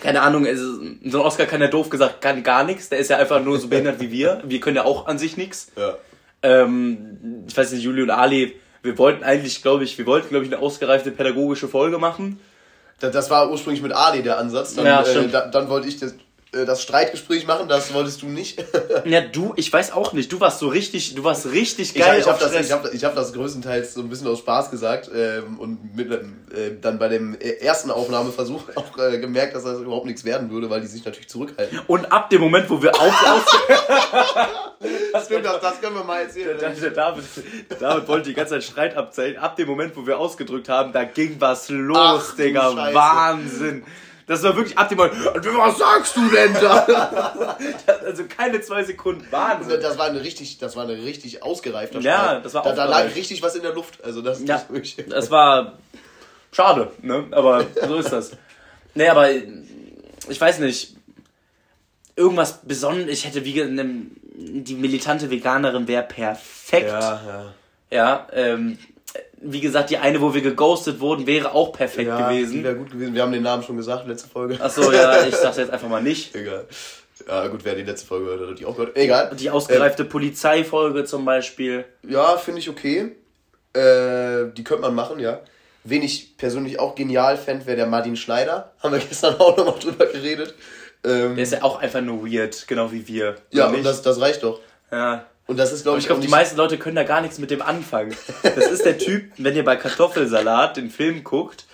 [0.00, 2.88] keine Ahnung, so ein Oscar kann ja doof gesagt kann gar nichts.
[2.88, 4.42] Der ist ja einfach nur so behindert wie wir.
[4.44, 5.72] Wir können ja auch an sich nichts.
[5.76, 5.96] Ja.
[6.42, 10.44] Ähm, ich weiß nicht, Juli und Ali, wir wollten eigentlich, glaube ich, wir wollten, glaube
[10.44, 12.38] ich, eine ausgereifte pädagogische Folge machen.
[13.00, 14.74] Das war ursprünglich mit Ali der Ansatz.
[14.74, 16.14] Dann, ja, äh, dann, dann wollte ich das,
[16.64, 18.64] das Streitgespräch machen, das wolltest du nicht.
[19.04, 20.32] ja, du, ich weiß auch nicht.
[20.32, 22.18] Du warst so richtig, du warst richtig geil.
[22.18, 24.70] Ich, ich habe das, ich hab, ich hab das größtenteils so ein bisschen aus Spaß
[24.70, 26.20] gesagt ähm, und mit, äh,
[26.80, 30.80] dann bei dem ersten Aufnahmeversuch auch äh, gemerkt, dass das überhaupt nichts werden würde, weil
[30.80, 31.80] die sich natürlich zurückhalten.
[31.86, 33.46] Und ab dem Moment, wo wir auf,
[35.12, 36.58] das, Stimmt, das, das können wir mal erzählen.
[36.58, 37.24] Der, David,
[37.80, 39.36] David wollte die ganze Zeit Streit abzählen.
[39.36, 41.98] Ab dem Moment, wo wir ausgedrückt haben, da ging was los,
[42.32, 42.94] Ach, Digga.
[42.94, 43.84] Wahnsinn.
[44.26, 47.56] Das war wirklich ab dem Moment, was sagst du denn da?
[48.04, 49.80] also keine zwei Sekunden Wahnsinn.
[49.80, 53.14] Das war eine richtig, das war eine richtig ausgereifte Ja, das war da, da lag
[53.14, 54.02] richtig was in der Luft.
[54.02, 55.78] Also das, ja, das, wirklich das war
[56.50, 57.24] schade, ne?
[57.30, 58.32] Aber so ist das.
[58.94, 60.96] Nee, aber ich weiß nicht.
[62.16, 63.12] Irgendwas Besonderes.
[63.12, 66.88] Ich hätte wie eine, die militante Veganerin wäre perfekt.
[66.88, 67.54] Ja, ja.
[67.90, 68.78] Ja, ähm,
[69.52, 72.64] wie gesagt, die eine, wo wir geghostet wurden, wäre auch perfekt ja, gewesen.
[72.64, 73.14] Wäre gut gewesen.
[73.14, 74.60] Wir haben den Namen schon gesagt, letzte Folge.
[74.60, 76.34] Achso, ja, ich sag's jetzt einfach mal nicht.
[76.34, 76.66] Egal.
[77.26, 78.96] Ja, gut, wer die letzte Folge gehört hat, die auch gehört.
[78.96, 79.34] Egal.
[79.36, 81.84] Die ausgereifte ähm, Polizeifolge zum Beispiel.
[82.06, 83.16] Ja, finde ich okay.
[83.72, 85.40] Äh, die könnte man machen, ja.
[85.84, 88.72] Wen ich persönlich auch genial fände, wäre der Martin Schneider.
[88.80, 90.54] Haben wir gestern auch nochmal drüber geredet.
[91.04, 93.36] Ähm, der ist ja auch einfach nur weird, genau wie wir.
[93.50, 94.60] Ja, und das, das reicht doch.
[94.90, 95.26] Ja.
[95.46, 97.50] Und das ist, glaube ich, ich glaube, die meisten Leute können da gar nichts mit
[97.50, 98.16] dem anfangen.
[98.42, 101.66] Das ist der Typ, wenn ihr bei Kartoffelsalat den Film guckt.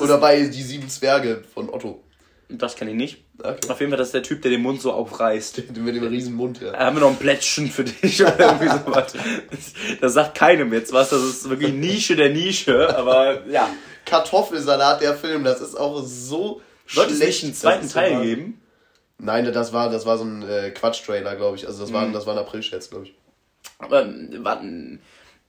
[0.00, 2.02] Oder bei Die Sieben Zwerge von Otto.
[2.48, 3.24] Das kenne ich nicht.
[3.38, 3.68] Okay.
[3.68, 5.58] Auf jeden Fall, das ist der Typ, der den Mund so aufreißt.
[5.76, 6.72] mit dem riesen Mund, ja.
[6.72, 9.12] Da haben wir noch ein Plättchen für dich oder irgendwie sowas.
[10.00, 11.10] Das sagt keinem jetzt was.
[11.10, 13.68] Das ist wirklich Nische der Nische, aber ja.
[14.04, 18.60] Kartoffelsalat, der Film, das ist auch so Sollte es nicht einen zweiten Teil geben?
[19.18, 21.66] Nein, das war, das war so ein äh, Quatsch-Trailer, glaube ich.
[21.66, 22.12] Also das war, mhm.
[22.12, 23.14] das war ein April-Scherz, glaube ich.
[23.78, 24.06] Aber
[24.38, 25.00] warten,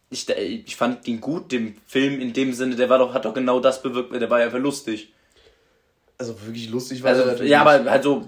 [0.09, 3.34] ich, ich fand ihn gut, den Film in dem Sinne, der war doch, hat doch
[3.34, 5.11] genau das bewirkt, der war ja einfach lustig.
[6.18, 7.51] Also wirklich lustig war also, der natürlich.
[7.51, 8.28] Ja, aber also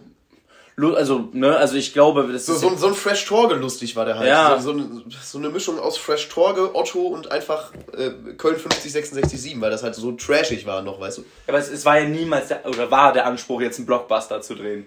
[0.80, 2.62] also, ne, also ich glaube, das so, ist.
[2.62, 4.28] So, so ein Fresh Torge lustig war der halt.
[4.28, 4.60] Ja.
[4.60, 9.60] So, so, eine, so eine Mischung aus Fresh Torge, Otto und einfach äh, Köln 50667,
[9.60, 11.22] weil das halt so trashig war noch, weißt du.
[11.22, 14.42] Ja, aber es, es war ja niemals der, oder war der Anspruch, jetzt einen Blockbuster
[14.42, 14.86] zu drehen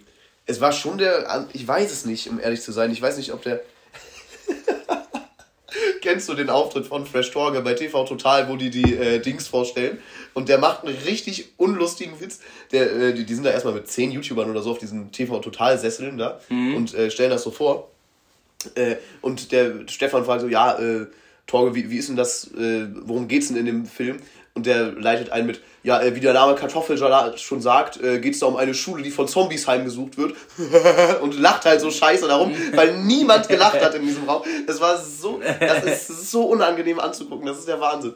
[0.51, 2.91] es war schon der, ich weiß es nicht, um ehrlich zu sein.
[2.91, 3.63] Ich weiß nicht, ob der.
[6.03, 9.47] Kennst du den Auftritt von Fresh Torge bei TV Total, wo die die äh, Dings
[9.47, 9.99] vorstellen?
[10.35, 12.41] Und der macht einen richtig unlustigen Witz.
[12.73, 15.39] Der, äh, die, die sind da erstmal mit zehn YouTubern oder so auf diesen TV
[15.39, 16.75] Total Sesseln da mhm.
[16.75, 17.91] und äh, stellen das so vor.
[18.75, 21.07] Äh, und der Stefan fragt so, ja, äh,
[21.47, 24.21] Torge, wie, wie ist denn das, äh, worum geht's denn in dem Film?
[24.55, 28.35] Und der leitet einen mit, ja, äh, wie der Name Kartoffelsalat schon sagt, äh, geht
[28.35, 30.35] es da um eine Schule, die von Zombies heimgesucht wird.
[31.23, 34.43] und lacht halt so scheiße darum, weil niemand gelacht hat in diesem Raum.
[34.67, 38.15] Das war so, das ist so unangenehm anzugucken, das ist der Wahnsinn.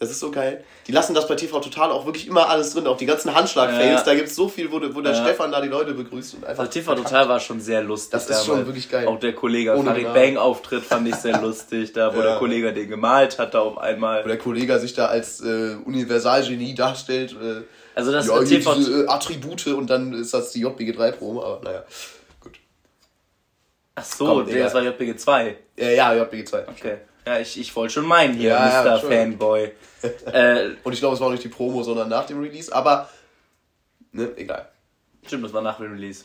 [0.00, 0.64] Das ist so geil.
[0.86, 4.00] Die lassen das bei TV Total auch wirklich immer alles drin, auch die ganzen Handschlag-Fails.
[4.00, 4.02] Ja.
[4.02, 5.22] Da gibt es so viel, wo, wo der ja.
[5.22, 6.36] Stefan da die Leute begrüßt.
[6.36, 8.12] Und einfach also TV Total war schon sehr lustig.
[8.12, 9.06] Das ist schon wirklich geil.
[9.06, 12.28] Auch der Kollege Farid Bang Auftritt fand ich sehr lustig, da wo ja.
[12.28, 14.24] der Kollege den gemalt hat, da auf einmal.
[14.24, 17.32] Wo der Kollege sich da als äh, Universalgenie darstellt.
[17.32, 21.44] Äh, also das ja, TV diese, äh, Attribute und dann ist das die JBG3 Promo,
[21.44, 21.84] aber naja.
[22.40, 22.58] Gut.
[23.96, 25.56] Ach so, Komm, das war JBG 2.
[25.76, 26.68] Ja, ja, JBG 2.
[26.68, 26.96] Okay.
[27.26, 29.00] Ja, ich, ich wollte schon meinen hier, ja, Mr.
[29.00, 29.72] Fanboy.
[30.32, 33.08] äh, und ich glaube, es war auch nicht die Promo, sondern nach dem Release, aber
[34.12, 34.68] ne, egal.
[35.26, 36.24] Stimmt, das war nach dem Release.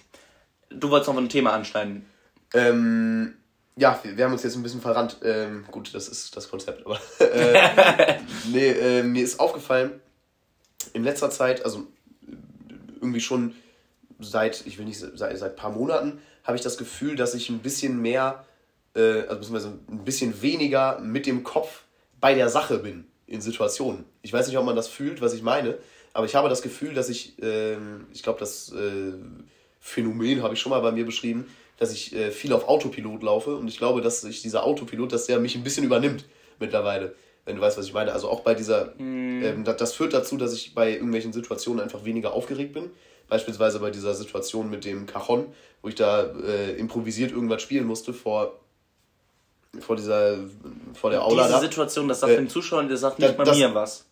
[0.70, 2.06] Du wolltest noch ein Thema anschneiden.
[2.54, 3.36] Ähm,
[3.76, 5.18] ja, wir, wir, haben uns jetzt ein bisschen verrannt.
[5.24, 8.20] Ähm, gut, das ist das Konzept, aber äh,
[8.52, 10.00] nee, äh, mir ist aufgefallen,
[10.93, 11.86] in letzter Zeit, also
[12.96, 13.54] irgendwie schon
[14.20, 17.50] seit, ich will nicht, seit, seit ein paar Monaten, habe ich das Gefühl, dass ich
[17.50, 18.46] ein bisschen mehr
[18.96, 21.84] äh, also beziehungsweise ein bisschen weniger mit dem Kopf
[22.20, 24.06] bei der Sache bin in Situationen.
[24.22, 25.78] Ich weiß nicht, ob man das fühlt, was ich meine,
[26.14, 27.76] aber ich habe das Gefühl, dass ich, äh,
[28.14, 29.14] ich glaube, das äh,
[29.80, 31.46] Phänomen habe ich schon mal bei mir beschrieben,
[31.78, 35.26] dass ich äh, viel auf Autopilot laufe und ich glaube, dass sich dieser Autopilot, dass
[35.26, 36.26] der mich ein bisschen übernimmt
[36.60, 38.14] mittlerweile, wenn du weißt, was ich meine.
[38.14, 39.43] Also auch bei dieser, mm.
[39.43, 42.91] ähm, das, das führt dazu, dass ich bei irgendwelchen Situationen einfach weniger aufgeregt bin.
[43.28, 45.48] Beispielsweise bei dieser Situation mit dem Cajon,
[45.82, 48.60] wo ich da äh, improvisiert irgendwas spielen musste vor
[49.82, 50.38] vor dieser,
[50.93, 51.43] vor der Aula.
[51.43, 51.61] Diese da.
[51.61, 54.05] Situation, das sagt äh, dem Zuschauer, der sagt nicht bei mir was.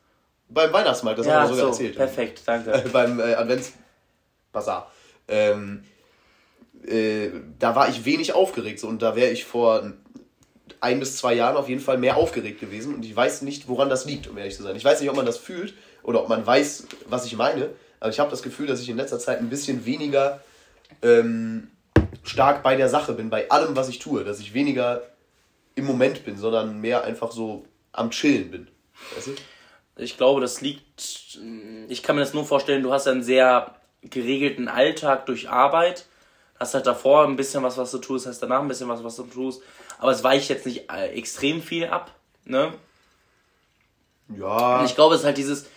[0.49, 1.95] Beim Weihnachtsmarkt, das ja, haben wir sogar so, erzählt.
[1.95, 2.83] Perfekt, danke.
[2.93, 4.91] beim äh, Adventsbazar.
[5.27, 5.83] Ähm,
[6.85, 9.93] äh, da war ich wenig aufgeregt so, und da wäre ich vor
[10.81, 13.89] ein bis zwei Jahren auf jeden Fall mehr aufgeregt gewesen und ich weiß nicht, woran
[13.89, 14.75] das liegt, um ehrlich zu sein.
[14.75, 17.69] Ich weiß nicht, ob man das fühlt oder ob man weiß, was ich meine,
[18.01, 20.41] aber ich habe das Gefühl, dass ich in letzter Zeit ein bisschen weniger
[21.01, 21.69] ähm,
[22.23, 25.03] stark bei der Sache bin, bei allem, was ich tue, dass ich weniger
[25.75, 28.67] im Moment bin, sondern mehr einfach so am Chillen bin.
[29.15, 29.35] Weißt du?
[29.95, 31.39] Ich glaube, das liegt.
[31.87, 36.05] Ich kann mir das nur vorstellen, du hast einen sehr geregelten Alltag durch Arbeit.
[36.59, 39.15] Hast halt davor ein bisschen was, was du tust, hast danach ein bisschen was, was
[39.15, 39.61] du tust.
[39.99, 42.13] Aber es weicht jetzt nicht äh, extrem viel ab.
[42.45, 42.73] Ne?
[44.37, 44.79] Ja.
[44.79, 45.67] Und ich glaube, es ist halt dieses,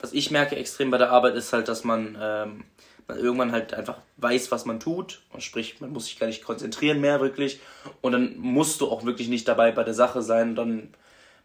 [0.00, 2.64] was ich merke extrem bei der Arbeit, ist halt, dass man, ähm,
[3.08, 5.22] man irgendwann halt einfach weiß, was man tut.
[5.32, 7.60] Und sprich, man muss sich gar nicht konzentrieren mehr wirklich.
[8.00, 10.54] Und dann musst du auch wirklich nicht dabei bei der Sache sein.
[10.54, 10.88] Dann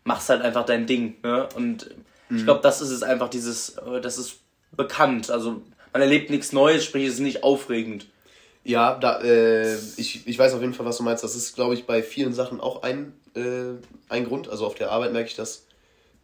[0.04, 1.16] machst halt einfach dein Ding.
[1.24, 1.48] Ne?
[1.56, 1.90] Und
[2.30, 2.38] mhm.
[2.38, 4.40] ich glaube, das ist es einfach, dieses, äh, das ist
[4.72, 5.30] bekannt.
[5.30, 5.62] Also
[5.94, 8.06] man erlebt nichts Neues, sprich, es ist nicht aufregend.
[8.64, 11.24] Ja, da, äh, ich, ich weiß auf jeden Fall, was du meinst.
[11.24, 13.74] Das ist, glaube ich, bei vielen Sachen auch ein, äh,
[14.10, 14.50] ein Grund.
[14.50, 15.66] Also auf der Arbeit merke ich das.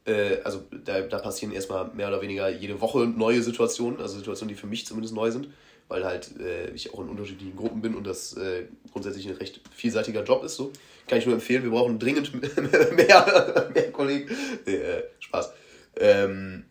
[0.06, 4.54] Äh, also da, da passieren erstmal mehr oder weniger jede Woche neue Situationen, also Situationen,
[4.54, 5.50] die für mich zumindest neu sind,
[5.88, 9.62] weil halt äh, ich auch in unterschiedlichen Gruppen bin und das äh, grundsätzlich ein recht
[9.74, 10.56] vielseitiger Job ist.
[10.56, 10.72] So.
[11.08, 12.34] Kann ich nur empfehlen, wir brauchen dringend
[12.96, 14.36] mehr, mehr Kollegen.
[14.66, 15.54] Nee, äh, Spaß.
[15.98, 16.66] Ähm,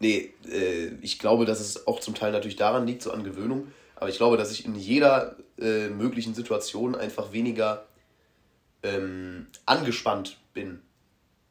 [0.00, 3.68] nee, äh, ich glaube, dass es auch zum Teil natürlich daran liegt, so an Gewöhnung
[3.96, 7.86] aber ich glaube, dass ich in jeder äh, möglichen Situation einfach weniger
[8.82, 10.82] ähm, angespannt bin.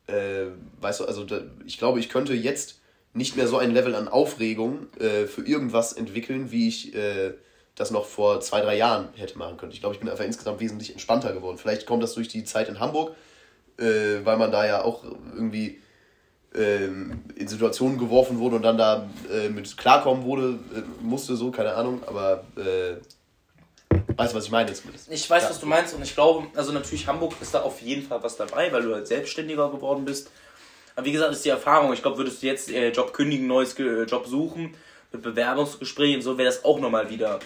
[0.07, 0.47] Äh,
[0.81, 2.79] weißt du, also da, ich glaube, ich könnte jetzt
[3.13, 7.33] nicht mehr so ein Level an Aufregung äh, für irgendwas entwickeln, wie ich äh,
[7.75, 9.71] das noch vor zwei, drei Jahren hätte machen können.
[9.71, 11.57] Ich glaube, ich bin einfach insgesamt wesentlich entspannter geworden.
[11.57, 13.15] Vielleicht kommt das durch die Zeit in Hamburg,
[13.77, 15.79] äh, weil man da ja auch irgendwie
[16.53, 21.51] ähm, in Situationen geworfen wurde und dann da äh, mit klarkommen wurde, äh, musste so,
[21.51, 22.45] keine Ahnung, aber
[24.17, 25.11] weißt du, was ich meine zumindest.
[25.11, 25.49] Ich weiß, ja.
[25.49, 28.37] was du meinst und ich glaube, also natürlich Hamburg ist da auf jeden Fall was
[28.37, 30.29] dabei, weil du halt selbstständiger geworden bist.
[30.95, 31.91] Aber wie gesagt, ist die Erfahrung.
[31.93, 34.75] Ich glaube, würdest du jetzt äh, Job kündigen, neues Ge Job suchen,
[35.11, 37.39] mit Bewerbungsgesprächen und so, wäre das auch nochmal wieder,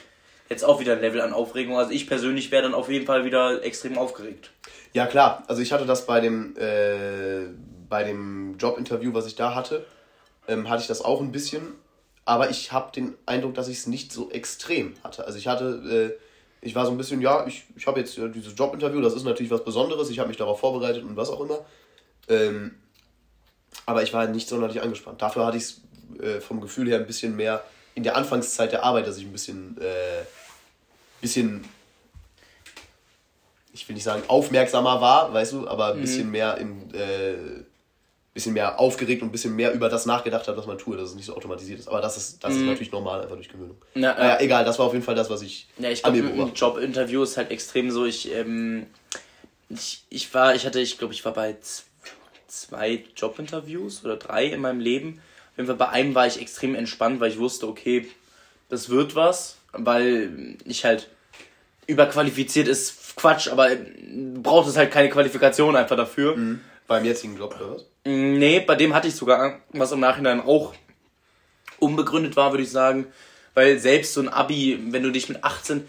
[0.49, 1.77] jetzt auch wieder ein Level an Aufregung.
[1.77, 4.51] Also ich persönlich wäre dann auf jeden Fall wieder extrem aufgeregt.
[4.93, 5.43] Ja, klar.
[5.47, 7.47] Also ich hatte das bei dem, äh,
[7.87, 9.85] bei dem Jobinterview, was ich da hatte,
[10.47, 11.75] ähm, hatte ich das auch ein bisschen.
[12.25, 15.25] Aber ich habe den Eindruck, dass ich es nicht so extrem hatte.
[15.25, 16.28] Also ich hatte, äh,
[16.61, 19.23] ich war so ein bisschen, ja, ich, ich habe jetzt äh, dieses Jobinterview, das ist
[19.23, 21.59] natürlich was Besonderes, ich habe mich darauf vorbereitet und was auch immer.
[22.27, 22.75] Ähm,
[23.85, 25.21] aber ich war nicht sonderlich angespannt.
[25.21, 25.81] Dafür hatte ich es
[26.21, 27.63] äh, vom Gefühl her ein bisschen mehr
[27.95, 30.25] in der Anfangszeit der Arbeit, dass ich ein bisschen, äh,
[31.21, 31.65] bisschen
[33.71, 36.01] ich will nicht sagen aufmerksamer war, weißt du, aber ein mhm.
[36.01, 37.35] bisschen mehr in, äh,
[38.39, 41.09] bisschen mehr aufgeregt und ein bisschen mehr über das nachgedacht hat, was man tut, dass
[41.09, 41.87] es nicht so automatisiert ist.
[41.87, 42.61] Aber das ist, das mhm.
[42.61, 43.77] ist natürlich normal, einfach durch Gewöhnung.
[43.93, 45.67] Na, naja, äh, egal, das war auf jeden Fall das, was ich.
[45.77, 48.05] Ja, ich glaube, ein Jobinterview ist halt extrem so.
[48.05, 48.87] Ich, ähm,
[49.69, 51.55] ich, ich war, ich hatte, ich glaube, ich war bei
[52.47, 55.21] zwei Jobinterviews oder drei in meinem Leben.
[55.51, 58.07] Auf jeden Fall bei einem war ich extrem entspannt, weil ich wusste, okay,
[58.69, 61.09] das wird was, weil ich halt
[61.87, 63.69] überqualifiziert ist Quatsch, aber
[64.35, 66.37] braucht es halt keine Qualifikation einfach dafür.
[66.37, 66.61] Mhm.
[66.87, 67.85] Beim jetzigen Job oder was?
[68.05, 70.73] Nee, bei dem hatte ich sogar, was im Nachhinein auch
[71.79, 73.07] unbegründet war, würde ich sagen.
[73.53, 75.85] Weil selbst so ein Abi, wenn du dich mit 18,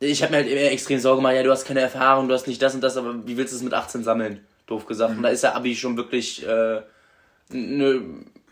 [0.00, 2.46] ich habe mir halt immer extrem Sorge gemacht, ja, du hast keine Erfahrung, du hast
[2.46, 4.44] nicht das und das, aber wie willst du es mit 18 sammeln?
[4.66, 5.12] Doof gesagt.
[5.12, 5.18] Mhm.
[5.18, 6.82] Und da ist der Abi schon wirklich eine
[7.52, 8.02] äh, ne,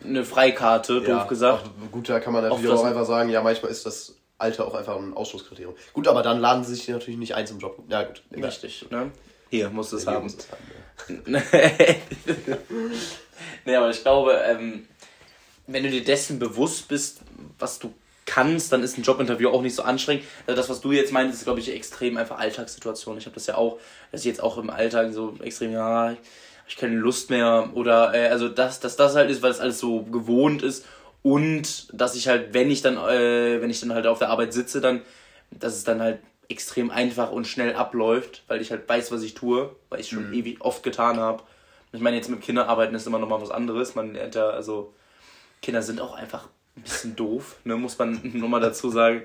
[0.04, 1.64] ne Freikarte, doof ja, gesagt.
[1.64, 4.66] Auch, gut, da kann man natürlich auch, auch einfach sagen, ja, manchmal ist das Alter
[4.66, 5.74] auch einfach ein Ausschlusskriterium.
[5.92, 7.82] Gut, aber dann laden sie sich natürlich nicht ein zum Job.
[7.88, 8.22] Ja, gut.
[8.32, 9.10] Richtig, ne?
[9.50, 10.24] Hier, musst du es haben.
[10.24, 10.83] Muss es haben ja.
[13.64, 14.86] Nee, aber ich glaube, ähm,
[15.66, 17.20] wenn du dir dessen bewusst bist,
[17.58, 17.92] was du
[18.26, 20.24] kannst, dann ist ein Jobinterview auch nicht so anstrengend.
[20.46, 23.18] Also das, was du jetzt meinst, ist, glaube ich, extrem einfach Alltagssituation.
[23.18, 23.78] Ich habe das ja auch,
[24.12, 26.12] dass ich jetzt auch im Alltag so extrem, ja,
[26.66, 29.60] ich habe keine Lust mehr oder, äh, also dass, dass das halt ist, weil es
[29.60, 30.86] alles so gewohnt ist
[31.22, 34.52] und dass ich halt, wenn ich dann, äh, wenn ich dann halt auf der Arbeit
[34.52, 35.02] sitze, dann,
[35.50, 39.34] dass es dann halt extrem einfach und schnell abläuft, weil ich halt weiß, was ich
[39.34, 40.34] tue, weil ich schon mhm.
[40.34, 41.42] ewig oft getan habe.
[41.92, 43.94] Ich meine, jetzt mit Kindern arbeiten ist immer noch mal was anderes.
[43.94, 44.94] Man lernt ja, also
[45.62, 49.22] Kinder sind auch einfach ein bisschen doof, ne, muss man nochmal dazu sagen.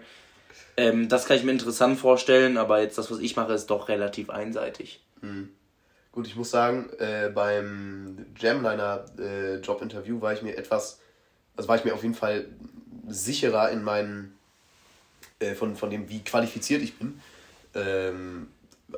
[0.77, 3.89] Ähm, das kann ich mir interessant vorstellen, aber jetzt das, was ich mache, ist doch
[3.89, 5.03] relativ einseitig.
[5.21, 5.49] Mhm.
[6.11, 10.99] Gut, ich muss sagen, äh, beim Jamliner äh, Jobinterview war ich mir etwas,
[11.55, 12.45] also war ich mir auf jeden Fall
[13.07, 14.38] sicherer in meinen
[15.39, 17.21] äh, von, von dem, wie qualifiziert ich bin.
[17.75, 18.47] Ähm,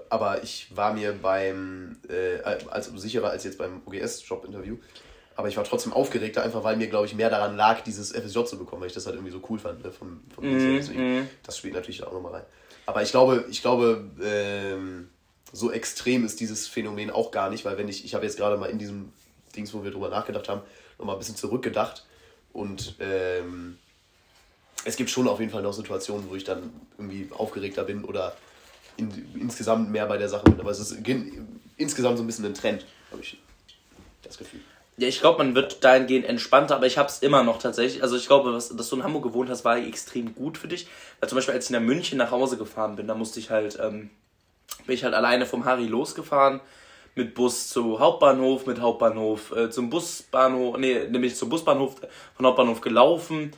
[0.10, 2.39] aber ich war mir beim, äh,
[2.70, 4.78] also sicherer als jetzt beim OGS-Job-Interview.
[5.36, 8.46] Aber ich war trotzdem aufgeregter, einfach weil mir, glaube ich, mehr daran lag, dieses FSJ
[8.46, 9.84] zu bekommen, weil ich das halt irgendwie so cool fand.
[9.84, 12.44] Ne, vom, vom mm, Deswegen, Das spielt natürlich auch nochmal rein.
[12.86, 15.10] Aber ich glaube, ich glaube, ähm,
[15.52, 18.58] so extrem ist dieses Phänomen auch gar nicht, weil wenn ich, ich habe jetzt gerade
[18.58, 19.12] mal in diesem
[19.56, 20.62] Dings, wo wir drüber nachgedacht haben,
[20.98, 22.06] nochmal ein bisschen zurückgedacht
[22.54, 23.78] und ähm,
[24.86, 28.36] es gibt schon auf jeden Fall noch Situationen, wo ich dann irgendwie aufgeregter bin oder
[28.98, 30.60] in, insgesamt mehr bei der Sache bin.
[30.60, 30.98] Aber es ist
[31.78, 33.38] insgesamt so ein bisschen ein Trend, habe ich
[34.24, 34.62] das Gefühl.
[34.98, 38.04] Ja, ich glaube, man wird dahingehend entspannter, aber ich habe es immer noch tatsächlich.
[38.04, 40.88] Also ich glaube, dass du in Hamburg gewohnt hast, war extrem gut für dich.
[41.20, 43.80] Weil zum Beispiel, als ich nach München nach Hause gefahren bin, da musste ich halt,
[43.82, 44.10] ähm,
[44.86, 46.60] bin ich halt alleine vom Harry losgefahren
[47.16, 51.96] mit Bus zu Hauptbahnhof, mit Hauptbahnhof äh, zum Busbahnhof, nee, nämlich zum Busbahnhof,
[52.36, 53.54] von Hauptbahnhof gelaufen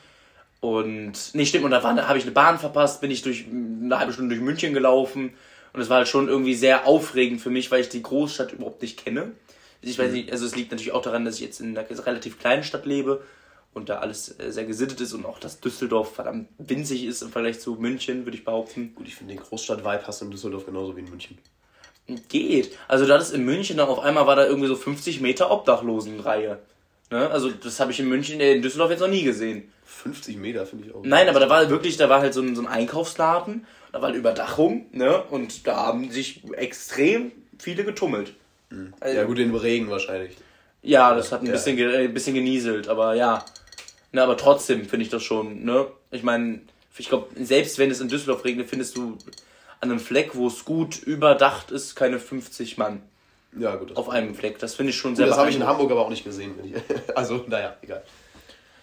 [0.64, 4.14] Und, nee, stimmt, und da habe ich eine Bahn verpasst, bin ich durch eine halbe
[4.14, 5.34] Stunde durch München gelaufen.
[5.74, 8.82] Und es war halt schon irgendwie sehr aufregend für mich, weil ich die Großstadt überhaupt
[8.82, 9.34] nicht kenne.
[9.82, 10.14] Ich weiß mhm.
[10.14, 12.86] nicht, also es liegt natürlich auch daran, dass ich jetzt in einer relativ kleinen Stadt
[12.86, 13.22] lebe
[13.74, 17.30] und da alles äh, sehr gesittet ist und auch, dass Düsseldorf verdammt winzig ist im
[17.30, 18.95] Vergleich zu München, würde ich behaupten.
[18.95, 21.39] Gut, ich finde den Großstadt-Vibe hast du in Düsseldorf genauso wie in München.
[22.30, 22.78] Geht.
[22.88, 26.59] Also da ist in München dann auf einmal war da irgendwie so 50 Meter Obdachlosenreihe.
[27.14, 27.30] Ne?
[27.30, 29.72] Also das habe ich in München, äh, in Düsseldorf jetzt noch nie gesehen.
[29.86, 31.03] 50 Meter finde ich auch.
[31.03, 34.09] Nein, aber da war wirklich, da war halt so ein, so ein Einkaufsladen, da war
[34.09, 35.22] eine Überdachung, ne?
[35.22, 38.34] Und da haben sich extrem viele getummelt.
[38.72, 38.95] Mhm.
[38.99, 40.36] Also, ja gut, in Regen wahrscheinlich.
[40.82, 41.51] Ja, das hat ein ja.
[41.51, 43.45] bisschen, äh, bisschen genieselt, aber ja.
[44.11, 45.86] Ne, aber trotzdem finde ich das schon, ne?
[46.09, 46.61] Ich meine,
[46.97, 49.20] ich glaube, selbst wenn es in Düsseldorf regnet, findest du
[49.82, 53.03] an einem Fleck, wo es gut überdacht ist, keine 50 Mann.
[53.58, 53.95] Ja, gut.
[53.95, 54.60] Auf einem Fleck.
[54.60, 56.54] Das finde ich schon sehr gut, Das habe ich in Hamburg aber auch nicht gesehen.
[57.16, 58.04] Also, naja, egal.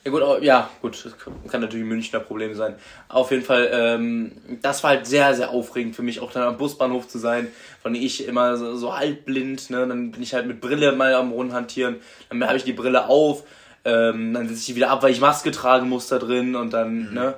[0.03, 1.13] Ja gut, ja, gut, das
[1.51, 2.75] kann natürlich ein Münchner Problem sein.
[3.09, 6.57] Auf jeden Fall, ähm, das war halt sehr, sehr aufregend für mich, auch dann am
[6.57, 7.49] Busbahnhof zu sein,
[7.83, 11.33] von ich immer so, so halbblind, ne, dann bin ich halt mit Brille mal am
[11.33, 11.97] Rumhantieren,
[12.31, 13.45] dann habe ich die Brille auf,
[13.85, 17.09] ähm, dann sitze ich wieder ab, weil ich Maske tragen muss da drin und dann,
[17.09, 17.15] mhm.
[17.15, 17.35] ne,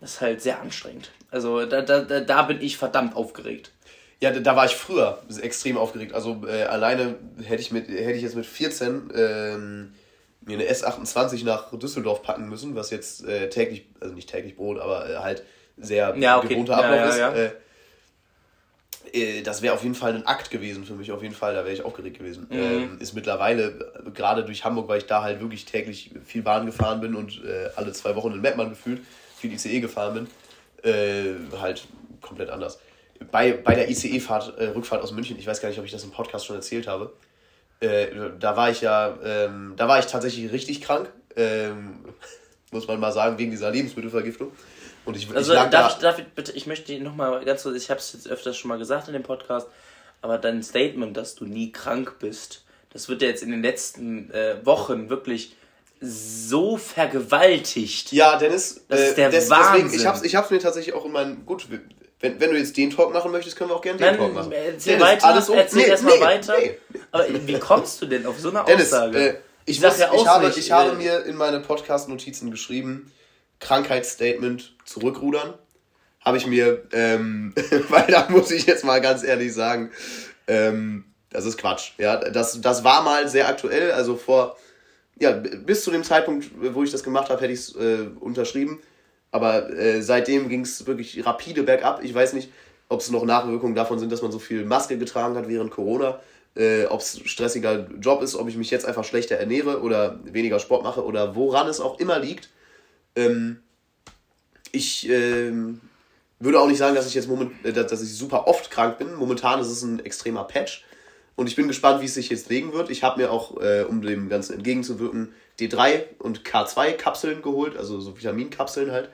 [0.00, 1.10] das ist halt sehr anstrengend.
[1.32, 3.72] Also da, da, da bin ich verdammt aufgeregt.
[4.20, 6.14] Ja, da, war ich früher extrem aufgeregt.
[6.14, 9.94] Also äh, alleine hätte ich, mit, hätte ich jetzt mit 14 ähm,
[10.46, 14.78] mir eine S28 nach Düsseldorf packen müssen, was jetzt äh, täglich, also nicht täglich Brot,
[14.78, 15.42] aber äh, halt
[15.76, 16.48] sehr ja, okay.
[16.48, 17.52] gewohnter Ablauf ja, ja, ist.
[19.12, 21.54] Äh, äh, das wäre auf jeden Fall ein Akt gewesen für mich, auf jeden Fall,
[21.54, 22.46] da wäre ich aufgeregt gewesen.
[22.48, 22.56] Mhm.
[22.56, 26.64] Ähm, ist mittlerweile, äh, gerade durch Hamburg, weil ich da halt wirklich täglich viel Bahn
[26.64, 27.42] gefahren bin und
[27.74, 29.02] alle zwei Wochen in Mettmann gefühlt
[29.36, 30.26] viel ICE gefahren
[30.82, 31.86] bin, halt
[32.22, 32.78] komplett anders.
[33.30, 36.10] Bei, bei der ICE-Fahrt, Rückfahrt aus München, ich weiß gar nicht, ob ich das im
[36.10, 37.12] Podcast schon erzählt habe,
[37.80, 38.06] äh,
[38.38, 42.04] da war ich ja, ähm, da war ich tatsächlich richtig krank, ähm,
[42.70, 44.52] muss man mal sagen, wegen dieser Lebensmittelvergiftung.
[45.04, 47.76] Und ich, also, ich darf, da, ich, darf ich bitte, ich möchte nochmal ganz kurz,
[47.76, 49.68] ich habe es jetzt öfters schon mal gesagt in dem Podcast,
[50.20, 54.30] aber dein Statement, dass du nie krank bist, das wird ja jetzt in den letzten
[54.32, 55.54] äh, Wochen wirklich
[56.00, 58.12] so vergewaltigt.
[58.12, 59.84] Ja, Dennis, das ist äh, der des, Wahnsinn.
[59.84, 61.68] Deswegen, ich habe ich hab's mir tatsächlich auch in meinen, gut,
[62.20, 64.34] wenn, wenn du jetzt den Talk machen möchtest, können wir auch gerne den Nein, Talk
[64.34, 64.52] machen.
[64.52, 66.54] Erzähl Dennis, weiter, alles um, erzähl nee, erstmal nee, weiter.
[66.58, 66.78] Nee.
[67.10, 69.18] Aber wie kommst du denn auf so eine Dennis, Aussage?
[69.18, 69.34] Äh,
[69.66, 73.12] ich, muss, ja ich, habe, ich habe äh, mir in meine Podcast-Notizen geschrieben,
[73.60, 75.54] Krankheitsstatement zurückrudern.
[76.20, 77.54] Habe ich mir, ähm,
[77.88, 79.92] weil da muss ich jetzt mal ganz ehrlich sagen,
[80.46, 81.92] ähm, das ist Quatsch.
[81.98, 84.56] Ja, das, das war mal sehr aktuell, also vor,
[85.18, 88.80] ja, bis zu dem Zeitpunkt, wo ich das gemacht habe, hätte ich es äh, unterschrieben.
[89.30, 92.02] Aber äh, seitdem ging es wirklich rapide bergab.
[92.02, 92.50] Ich weiß nicht,
[92.88, 96.20] ob es noch Nachwirkungen davon sind, dass man so viel Maske getragen hat während Corona.
[96.54, 100.58] Äh, ob es stressiger Job ist, ob ich mich jetzt einfach schlechter ernähre oder weniger
[100.58, 102.48] Sport mache oder woran es auch immer liegt.
[103.14, 103.58] Ähm,
[104.72, 105.82] ich ähm,
[106.38, 109.14] würde auch nicht sagen, dass ich jetzt moment, äh, dass ich super oft krank bin.
[109.16, 110.85] Momentan ist es ein extremer Patch.
[111.36, 112.90] Und ich bin gespannt, wie es sich jetzt legen wird.
[112.90, 118.16] Ich habe mir auch, äh, um dem Ganzen entgegenzuwirken, D3 und K2-Kapseln geholt, also so
[118.16, 119.10] Vitaminkapseln halt.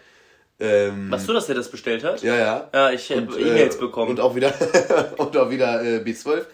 [0.60, 2.22] Ähm, Was du, dass der das bestellt hat?
[2.22, 2.70] Ja, ja.
[2.72, 4.10] Ja, ich habe E-Mails äh, bekommen.
[4.10, 4.54] Und auch wieder,
[5.18, 6.44] und auch wieder äh, B12.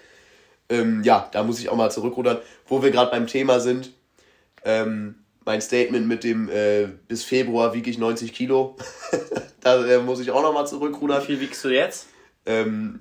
[0.70, 2.38] Ähm, ja, da muss ich auch mal zurückrudern.
[2.66, 3.92] Wo wir gerade beim Thema sind,
[4.64, 8.76] ähm, mein Statement mit dem äh, bis Februar wiege ich 90 Kilo.
[9.60, 11.22] da äh, muss ich auch nochmal zurückrudern.
[11.22, 12.06] Wie viel wiegst du jetzt?
[12.46, 13.00] Ähm,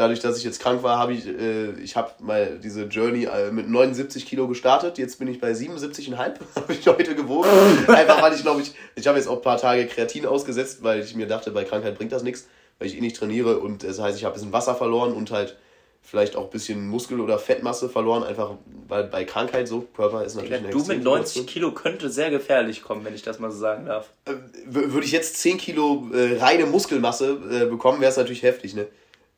[0.00, 3.50] dadurch, dass ich jetzt krank war, habe ich, äh, ich habe mal diese Journey äh,
[3.50, 4.96] mit 79 Kilo gestartet.
[4.96, 6.16] Jetzt bin ich bei 77,5,
[6.56, 7.48] habe ich heute gewogen.
[7.86, 11.00] Einfach weil ich glaube ich, ich habe jetzt auch ein paar Tage Kreatin ausgesetzt, weil
[11.00, 12.48] ich mir dachte, bei Krankheit bringt das nichts,
[12.78, 15.30] weil ich eh nicht trainiere und das heißt, ich habe ein bisschen Wasser verloren und
[15.30, 15.56] halt
[16.02, 18.52] vielleicht auch ein bisschen Muskel- oder Fettmasse verloren, einfach
[18.88, 22.82] weil bei Krankheit so, Körper ist natürlich ja, Du mit 90 Kilo könnte sehr gefährlich
[22.82, 24.10] kommen, wenn ich das mal so sagen darf.
[24.24, 24.32] Äh,
[24.64, 28.86] würde ich jetzt 10 Kilo äh, reine Muskelmasse äh, bekommen, wäre es natürlich heftig, ne?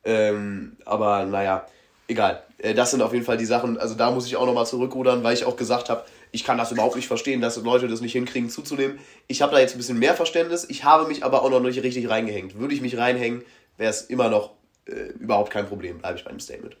[0.05, 1.65] Ähm, aber naja,
[2.07, 2.43] egal.
[2.57, 5.23] Äh, das sind auf jeden Fall die Sachen, also da muss ich auch nochmal zurückrudern,
[5.23, 8.13] weil ich auch gesagt habe, ich kann das überhaupt nicht verstehen, dass Leute das nicht
[8.13, 8.99] hinkriegen zuzunehmen.
[9.27, 11.83] Ich habe da jetzt ein bisschen mehr Verständnis, ich habe mich aber auch noch nicht
[11.83, 12.57] richtig reingehängt.
[12.57, 13.43] Würde ich mich reinhängen,
[13.77, 14.51] wäre es immer noch
[14.85, 16.75] äh, überhaupt kein Problem, bleibe ich beim Statement.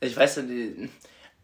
[0.00, 0.42] Ich weiß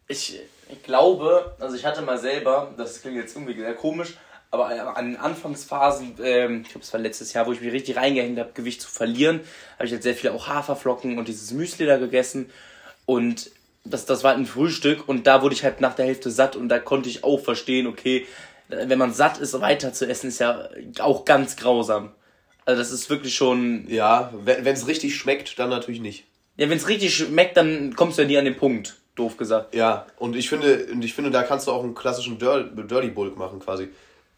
[0.07, 4.17] ich, ich glaube, also ich hatte mal selber, das klingt jetzt irgendwie sehr komisch,
[4.51, 7.95] aber an den Anfangsphasen, ähm, ich glaube, es war letztes Jahr, wo ich mich richtig
[7.95, 9.39] reingehängt habe, Gewicht zu verlieren,
[9.75, 12.49] habe ich halt sehr viele auch Haferflocken und dieses Müsli da gegessen.
[13.05, 13.51] Und
[13.85, 16.67] das, das war ein Frühstück und da wurde ich halt nach der Hälfte satt und
[16.67, 18.27] da konnte ich auch verstehen, okay,
[18.67, 22.11] wenn man satt ist, weiter zu essen, ist ja auch ganz grausam.
[22.65, 23.85] Also das ist wirklich schon.
[23.89, 26.25] Ja, wenn es richtig schmeckt, dann natürlich nicht.
[26.57, 29.73] Ja, wenn es richtig schmeckt, dann kommst du ja nie an den Punkt, doof gesagt.
[29.73, 33.37] Ja, und ich finde, und ich finde, da kannst du auch einen klassischen Dirty Bulk
[33.37, 33.89] machen quasi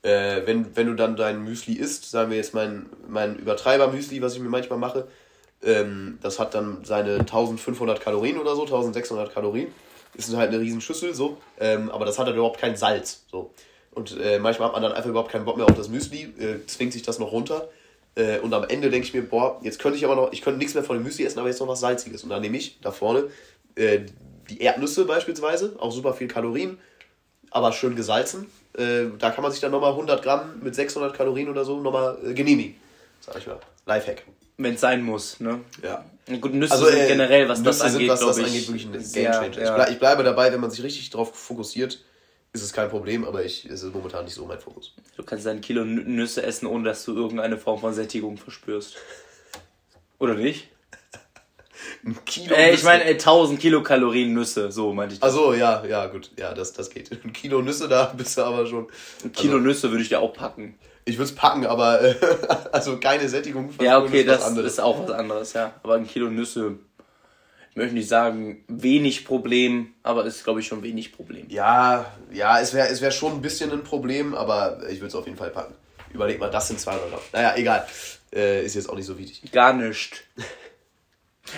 [0.03, 4.35] Äh, wenn, wenn du dann dein Müsli isst, sagen wir jetzt mein, mein Übertreiber-Müsli, was
[4.35, 5.07] ich mir manchmal mache,
[5.63, 9.69] ähm, das hat dann seine 1500 Kalorien oder so, 1600 Kalorien.
[10.15, 11.37] Ist halt eine riesen Schüssel, so.
[11.59, 13.51] Ähm, aber das hat halt überhaupt kein Salz, so.
[13.91, 16.65] Und äh, manchmal hat man dann einfach überhaupt keinen Bock mehr auf das Müsli, äh,
[16.67, 17.69] zwingt sich das noch runter.
[18.15, 20.59] Äh, und am Ende denke ich mir, boah, jetzt könnte ich aber noch, ich könnte
[20.59, 22.23] nichts mehr von dem Müsli essen, aber jetzt noch was Salziges.
[22.23, 23.29] Und dann nehme ich da vorne
[23.75, 24.01] äh,
[24.49, 26.77] die Erdnüsse beispielsweise, auch super viel Kalorien,
[27.51, 28.47] aber schön gesalzen.
[28.77, 32.17] Äh, da kann man sich dann nochmal 100 Gramm mit 600 Kalorien oder so nochmal
[32.25, 32.75] äh, genehmigen.
[33.19, 33.59] Sag ich mal.
[33.85, 34.23] Lifehack.
[34.57, 35.59] Wenn es sein muss, ne?
[35.81, 36.05] Ja.
[36.39, 39.61] Gut, Nüsse also, sind generell, was Nüsse das angeht, was das angeht, wirklich ein Gamechanger.
[39.61, 39.89] Ja, ja.
[39.89, 41.99] Ich, bleibe dabei, wenn man sich richtig darauf fokussiert,
[42.53, 44.93] ist es kein Problem, aber ich, es ist momentan nicht so mein Fokus.
[45.17, 48.95] Du kannst ein Kilo Nüsse essen, ohne dass du irgendeine Form von Sättigung verspürst.
[50.19, 50.69] Oder nicht?
[52.05, 55.29] Ein Kilo äh, Ich meine, 1000 Kilokalorien Nüsse, so meinte ich das.
[55.29, 56.31] Also ja, ja, gut.
[56.37, 57.11] Ja, das, das geht.
[57.23, 58.87] Ein Kilo Nüsse, da bist du aber schon.
[59.23, 60.77] Ein Kilo also, Nüsse würde ich dir auch packen.
[61.05, 62.15] Ich würde es packen, aber äh,
[62.71, 63.69] also keine Sättigung.
[63.81, 65.73] Ja, okay, das ist auch was anderes, ja.
[65.83, 66.77] Aber ein Kilo Nüsse
[67.73, 71.47] ich möchte nicht sagen, wenig Problem, aber ist, glaube ich, schon wenig Problem.
[71.49, 75.15] Ja, ja, es wäre es wär schon ein bisschen ein Problem, aber ich würde es
[75.15, 75.73] auf jeden Fall packen.
[76.13, 77.19] Überleg mal, das sind 200 Gramm.
[77.31, 77.87] Naja, egal.
[78.31, 79.51] Äh, ist jetzt auch nicht so wichtig.
[79.51, 80.23] Gar nicht.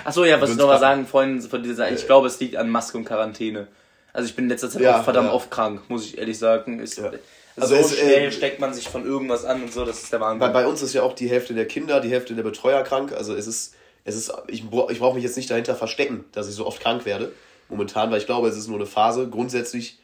[0.04, 2.56] Achso, ja, was ich noch mal sagen, Freunde von dieser, ich äh, glaube, es liegt
[2.56, 3.68] an Maske und Quarantäne.
[4.14, 5.34] Also ich bin in letzter Zeit ja, auch verdammt ja.
[5.34, 6.80] oft krank, muss ich ehrlich sagen.
[6.80, 7.12] Ist, ja.
[7.58, 10.12] Also so es, schnell äh, steckt man sich von irgendwas an und so, das ist
[10.12, 10.40] der Wahnsinn.
[10.40, 13.14] Bei, bei uns ist ja auch die Hälfte der Kinder, die Hälfte der Betreuer krank.
[13.14, 13.76] Also es ist
[14.06, 17.06] es ist, ich, ich brauche mich jetzt nicht dahinter verstecken, dass ich so oft krank
[17.06, 17.32] werde,
[17.70, 19.28] momentan, weil ich glaube, es ist nur eine Phase.
[19.28, 20.00] Grundsätzlich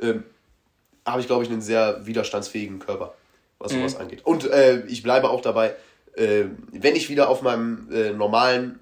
[0.00, 0.24] ähm,
[1.06, 3.14] habe ich, glaube ich, einen sehr widerstandsfähigen Körper,
[3.58, 4.02] was sowas mhm.
[4.02, 4.26] angeht.
[4.26, 5.74] Und äh, ich bleibe auch dabei,
[6.16, 8.78] äh, wenn ich wieder auf meinem äh, normalen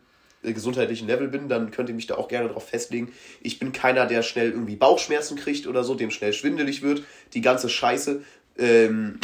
[0.52, 3.12] gesundheitlichen Level bin, dann könnt ihr mich da auch gerne darauf festlegen.
[3.40, 7.02] Ich bin keiner, der schnell irgendwie Bauchschmerzen kriegt oder so, dem schnell schwindelig wird.
[7.32, 8.22] Die ganze Scheiße.
[8.58, 9.18] Ähm,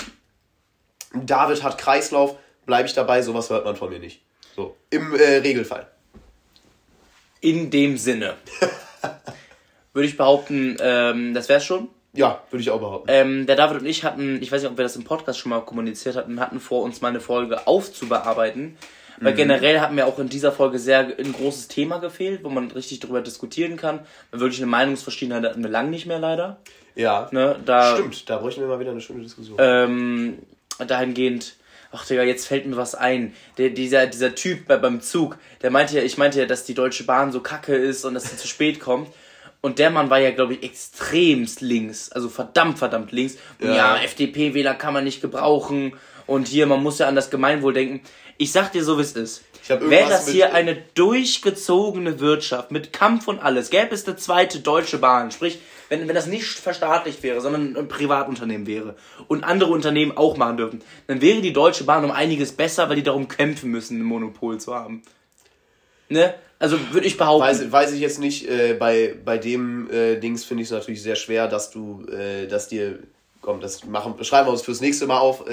[1.13, 4.23] David hat Kreislauf, bleibe ich dabei, sowas hört man von mir nicht.
[4.57, 5.89] So, im äh, Regelfall.
[7.41, 8.35] In dem Sinne.
[9.93, 11.89] würde ich behaupten, ähm, das wär's schon.
[12.13, 13.09] Ja, würde ich auch behaupten.
[13.11, 15.51] Ähm, der David und ich hatten, ich weiß nicht, ob wir das im Podcast schon
[15.51, 18.77] mal kommuniziert hatten, hatten vor, uns mal eine Folge aufzubearbeiten.
[19.21, 19.37] Weil mhm.
[19.37, 23.01] generell hat mir auch in dieser Folge sehr ein großes Thema gefehlt, wo man richtig
[23.01, 24.01] darüber diskutieren kann.
[24.33, 26.59] Wirklich eine Meinungsverschiedenheit hatten wir lang nicht mehr leider.
[26.95, 27.29] Ja.
[27.31, 29.57] Ne, da, Stimmt, da bräuchten wir mal wieder eine schöne Diskussion.
[29.61, 30.39] Ähm,
[30.79, 31.55] dahingehend
[31.93, 33.35] ach Digga, jetzt fällt mir was ein.
[33.59, 36.75] Der, dieser, dieser Typ bei, beim Zug, der meinte ja, ich meinte ja, dass die
[36.75, 39.09] Deutsche Bahn so kacke ist und dass sie zu spät kommt.
[39.63, 42.11] Und der Mann war ja, glaube ich, extremst links.
[42.11, 43.37] Also verdammt, verdammt links.
[43.61, 45.93] Und ja, ja FDP-Wähler kann man nicht gebrauchen.
[46.31, 48.03] Und hier, man muss ja an das Gemeinwohl denken.
[48.39, 49.43] Ich sag dir so, wie es ist.
[49.67, 54.99] Wäre das hier eine durchgezogene Wirtschaft mit Kampf und alles, gäbe es eine zweite deutsche
[54.99, 55.59] Bahn, sprich,
[55.89, 58.95] wenn, wenn das nicht verstaatlicht wäre, sondern ein Privatunternehmen wäre
[59.27, 62.95] und andere Unternehmen auch machen dürfen, dann wäre die Deutsche Bahn um einiges besser, weil
[62.95, 65.03] die darum kämpfen müssen, ein Monopol zu haben.
[66.09, 66.35] Ne?
[66.61, 67.49] Also würde ich behaupten.
[67.49, 71.03] Weiß, weiß ich jetzt nicht, äh, bei, bei dem äh, Dings finde ich es natürlich
[71.03, 73.01] sehr schwer, dass du, äh, dass dir,
[73.43, 75.45] komm, das machen, schreiben wir uns fürs nächste Mal auf.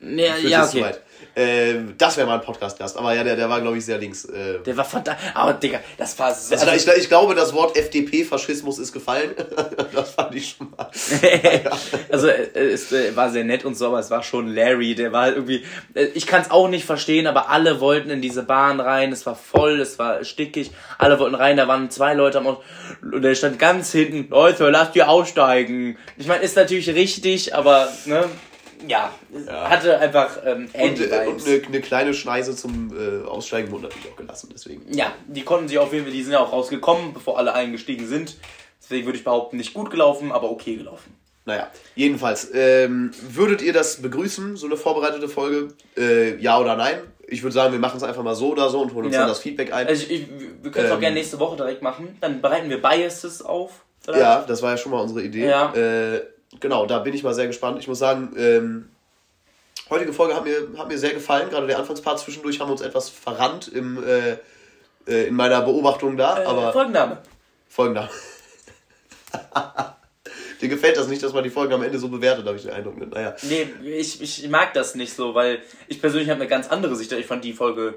[0.00, 0.94] Ja, ja okay.
[1.34, 2.96] Äh, das wäre mal ein Podcast-Gast.
[2.96, 4.24] Aber ja, der, der war, glaube ich, sehr links.
[4.24, 4.60] Äh.
[4.60, 5.18] Der war verdammt.
[5.34, 6.54] Aber, Digga, das war so.
[6.54, 9.30] Also, ich, ich glaube, das Wort FDP-Faschismus ist gefallen.
[9.94, 10.90] das fand ich schon mal.
[12.10, 14.94] also, äh, es äh, war sehr nett und so, aber es war schon Larry.
[14.94, 15.64] Der war halt irgendwie.
[15.94, 19.12] Äh, ich kann es auch nicht verstehen, aber alle wollten in diese Bahn rein.
[19.12, 20.70] Es war voll, es war stickig.
[20.98, 21.58] Alle wollten rein.
[21.58, 22.62] Da waren zwei Leute am Ort.
[23.02, 24.28] Und der stand ganz hinten.
[24.30, 25.98] Leute, lasst ihr aussteigen.
[26.16, 28.24] Ich meine, ist natürlich richtig, aber, ne?
[28.86, 29.12] Ja,
[29.46, 29.70] ja.
[29.70, 33.84] hatte einfach ähm, Andy Und, äh, und eine, eine, kleine Schneise zum äh, Aussteigen wurde
[33.84, 34.92] natürlich auch gelassen, deswegen.
[34.92, 38.06] Ja, die konnten sich auf jeden Fall, die sind ja auch rausgekommen, bevor alle eingestiegen
[38.06, 38.36] sind.
[38.82, 41.14] Deswegen würde ich behaupten, nicht gut gelaufen, aber okay gelaufen.
[41.46, 45.68] Naja, jedenfalls, ähm, würdet ihr das begrüßen, so eine vorbereitete Folge?
[45.96, 46.98] Äh, ja oder nein?
[47.26, 49.20] Ich würde sagen, wir machen es einfach mal so oder so und holen uns ja.
[49.20, 49.86] dann das Feedback ein.
[49.86, 50.28] Also ich, ich,
[50.62, 52.16] wir können es ähm, auch gerne nächste Woche direkt machen.
[52.20, 53.84] Dann bereiten wir Biases auf.
[54.00, 54.20] Vielleicht.
[54.20, 55.46] Ja, das war ja schon mal unsere Idee.
[55.46, 55.72] Ja.
[55.74, 56.22] Äh,
[56.58, 57.78] genau, da bin ich mal sehr gespannt.
[57.78, 58.90] Ich muss sagen, ähm,
[59.88, 61.50] heutige Folge hat mir, hat mir sehr gefallen.
[61.50, 64.38] Gerade der Anfangspart zwischendurch haben wir uns etwas verrannt im, äh,
[65.06, 66.42] äh, in meiner Beobachtung da.
[66.42, 67.18] Äh, aber Folgenname.
[67.68, 68.10] Folgenname.
[70.60, 72.72] Dir gefällt das nicht, dass man die Folgen am Ende so bewertet, habe ich den
[72.72, 72.98] Eindruck.
[72.98, 73.34] Naja.
[73.42, 77.12] Nee, ich, ich mag das nicht so, weil ich persönlich habe eine ganz andere Sicht.
[77.12, 77.94] Ich fand die Folge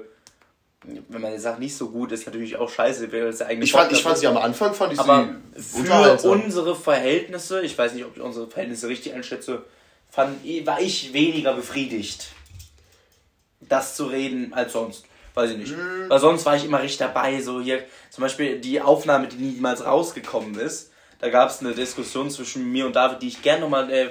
[1.08, 3.10] wenn man sagt, nicht so gut, ist natürlich auch scheiße.
[3.12, 6.28] Wäre das eigentlich ich fand, ich fand sie am Anfang, fand ich aber sie für
[6.28, 9.62] unsere Verhältnisse, ich weiß nicht, ob ich unsere Verhältnisse richtig einschätze,
[10.10, 12.28] fand, war ich weniger befriedigt,
[13.60, 15.06] das zu reden als sonst.
[15.34, 15.76] Weiß ich nicht.
[15.76, 16.08] Mhm.
[16.08, 19.84] Weil sonst war ich immer richtig dabei, so hier, zum Beispiel die Aufnahme, die niemals
[19.84, 20.92] rausgekommen ist,
[21.24, 24.10] Da gab es eine Diskussion zwischen mir und David, die ich gerne nochmal, äh,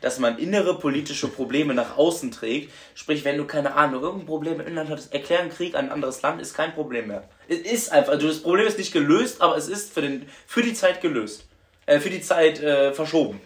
[0.00, 2.72] dass man innere politische Probleme nach außen trägt.
[2.94, 6.22] Sprich, wenn du keine Ahnung, irgendein Problem im Inland hattest, erklären Krieg an ein anderes
[6.22, 7.28] Land ist kein Problem mehr.
[7.46, 10.62] Es ist einfach, also das Problem ist nicht gelöst, aber es ist für, den, für
[10.62, 11.44] die Zeit gelöst.
[11.84, 13.38] Äh, für die Zeit äh, verschoben.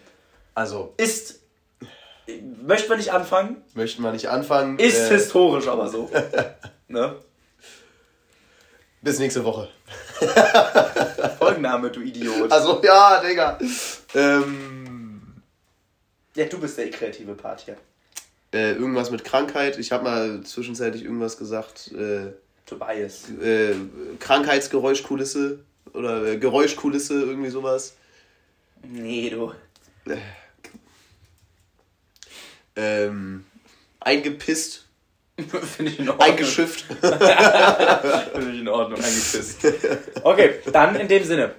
[0.55, 0.95] Also.
[0.97, 1.41] Ist.
[2.63, 3.57] Möchten wir nicht anfangen?
[3.75, 4.79] Möchten wir nicht anfangen.
[4.79, 6.09] Ist äh, historisch aber so.
[6.87, 7.17] ne?
[9.03, 9.69] Bis nächste Woche.
[11.39, 12.51] Folgenname, du Idiot.
[12.51, 13.59] Also, ja, Digga.
[14.15, 15.23] Ähm,
[16.35, 17.77] ja, du bist der kreative Part hier.
[18.53, 19.79] Äh, irgendwas mit Krankheit.
[19.79, 21.93] Ich habe mal zwischenzeitlich irgendwas gesagt.
[21.93, 22.33] Äh,
[22.67, 23.31] Tobias.
[23.31, 23.75] Äh,
[24.19, 25.61] Krankheitsgeräuschkulisse.
[25.93, 27.95] Oder äh, Geräuschkulisse, irgendwie sowas.
[28.83, 29.53] Nee, du.
[30.07, 30.17] Äh,
[32.77, 33.45] ähm,
[33.99, 34.87] eingepisst.
[35.77, 36.29] Finde ich in Ordnung.
[36.29, 36.85] Eingeschifft.
[37.01, 39.59] Finde ich in Ordnung, eingepisst.
[40.23, 41.55] Okay, dann in dem Sinne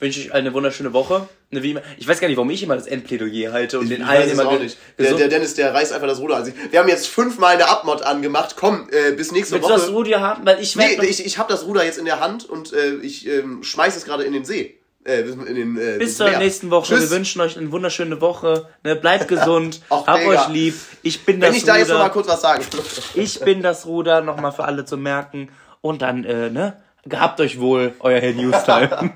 [0.00, 1.28] wünsche ich eine wunderschöne Woche.
[1.50, 4.46] Ich weiß gar nicht, warum ich immer das Endplädoyer halte und ich, den allen immer
[4.46, 4.76] auch nicht.
[4.98, 6.54] Der, der, Dennis, der reißt einfach das Ruder an sich.
[6.70, 8.56] Wir haben jetzt fünfmal eine Abmod angemacht.
[8.56, 9.74] Komm, äh, bis nächste Willst Woche.
[9.74, 10.44] Willst du das Ruder haben?
[10.44, 13.26] Weil ich nee, ich, ich habe das Ruder jetzt in der Hand und äh, ich
[13.28, 14.78] ähm, schmeiß es gerade in den See.
[15.04, 16.94] Äh, in den, äh, Bis zur nächsten Woche.
[16.94, 17.10] Tschüss.
[17.10, 18.68] Wir wünschen euch eine wunderschöne Woche.
[18.82, 19.82] Ne, bleibt gesund.
[19.90, 20.74] Ach, Habt euch lieb.
[21.02, 22.64] Ich bin das Wenn ich da jetzt noch mal kurz was sagen.
[23.14, 25.50] ich bin das Ruder, nochmal für alle zu merken.
[25.82, 28.90] Und dann, äh, ne, gehabt euch wohl, euer Herr Newstime.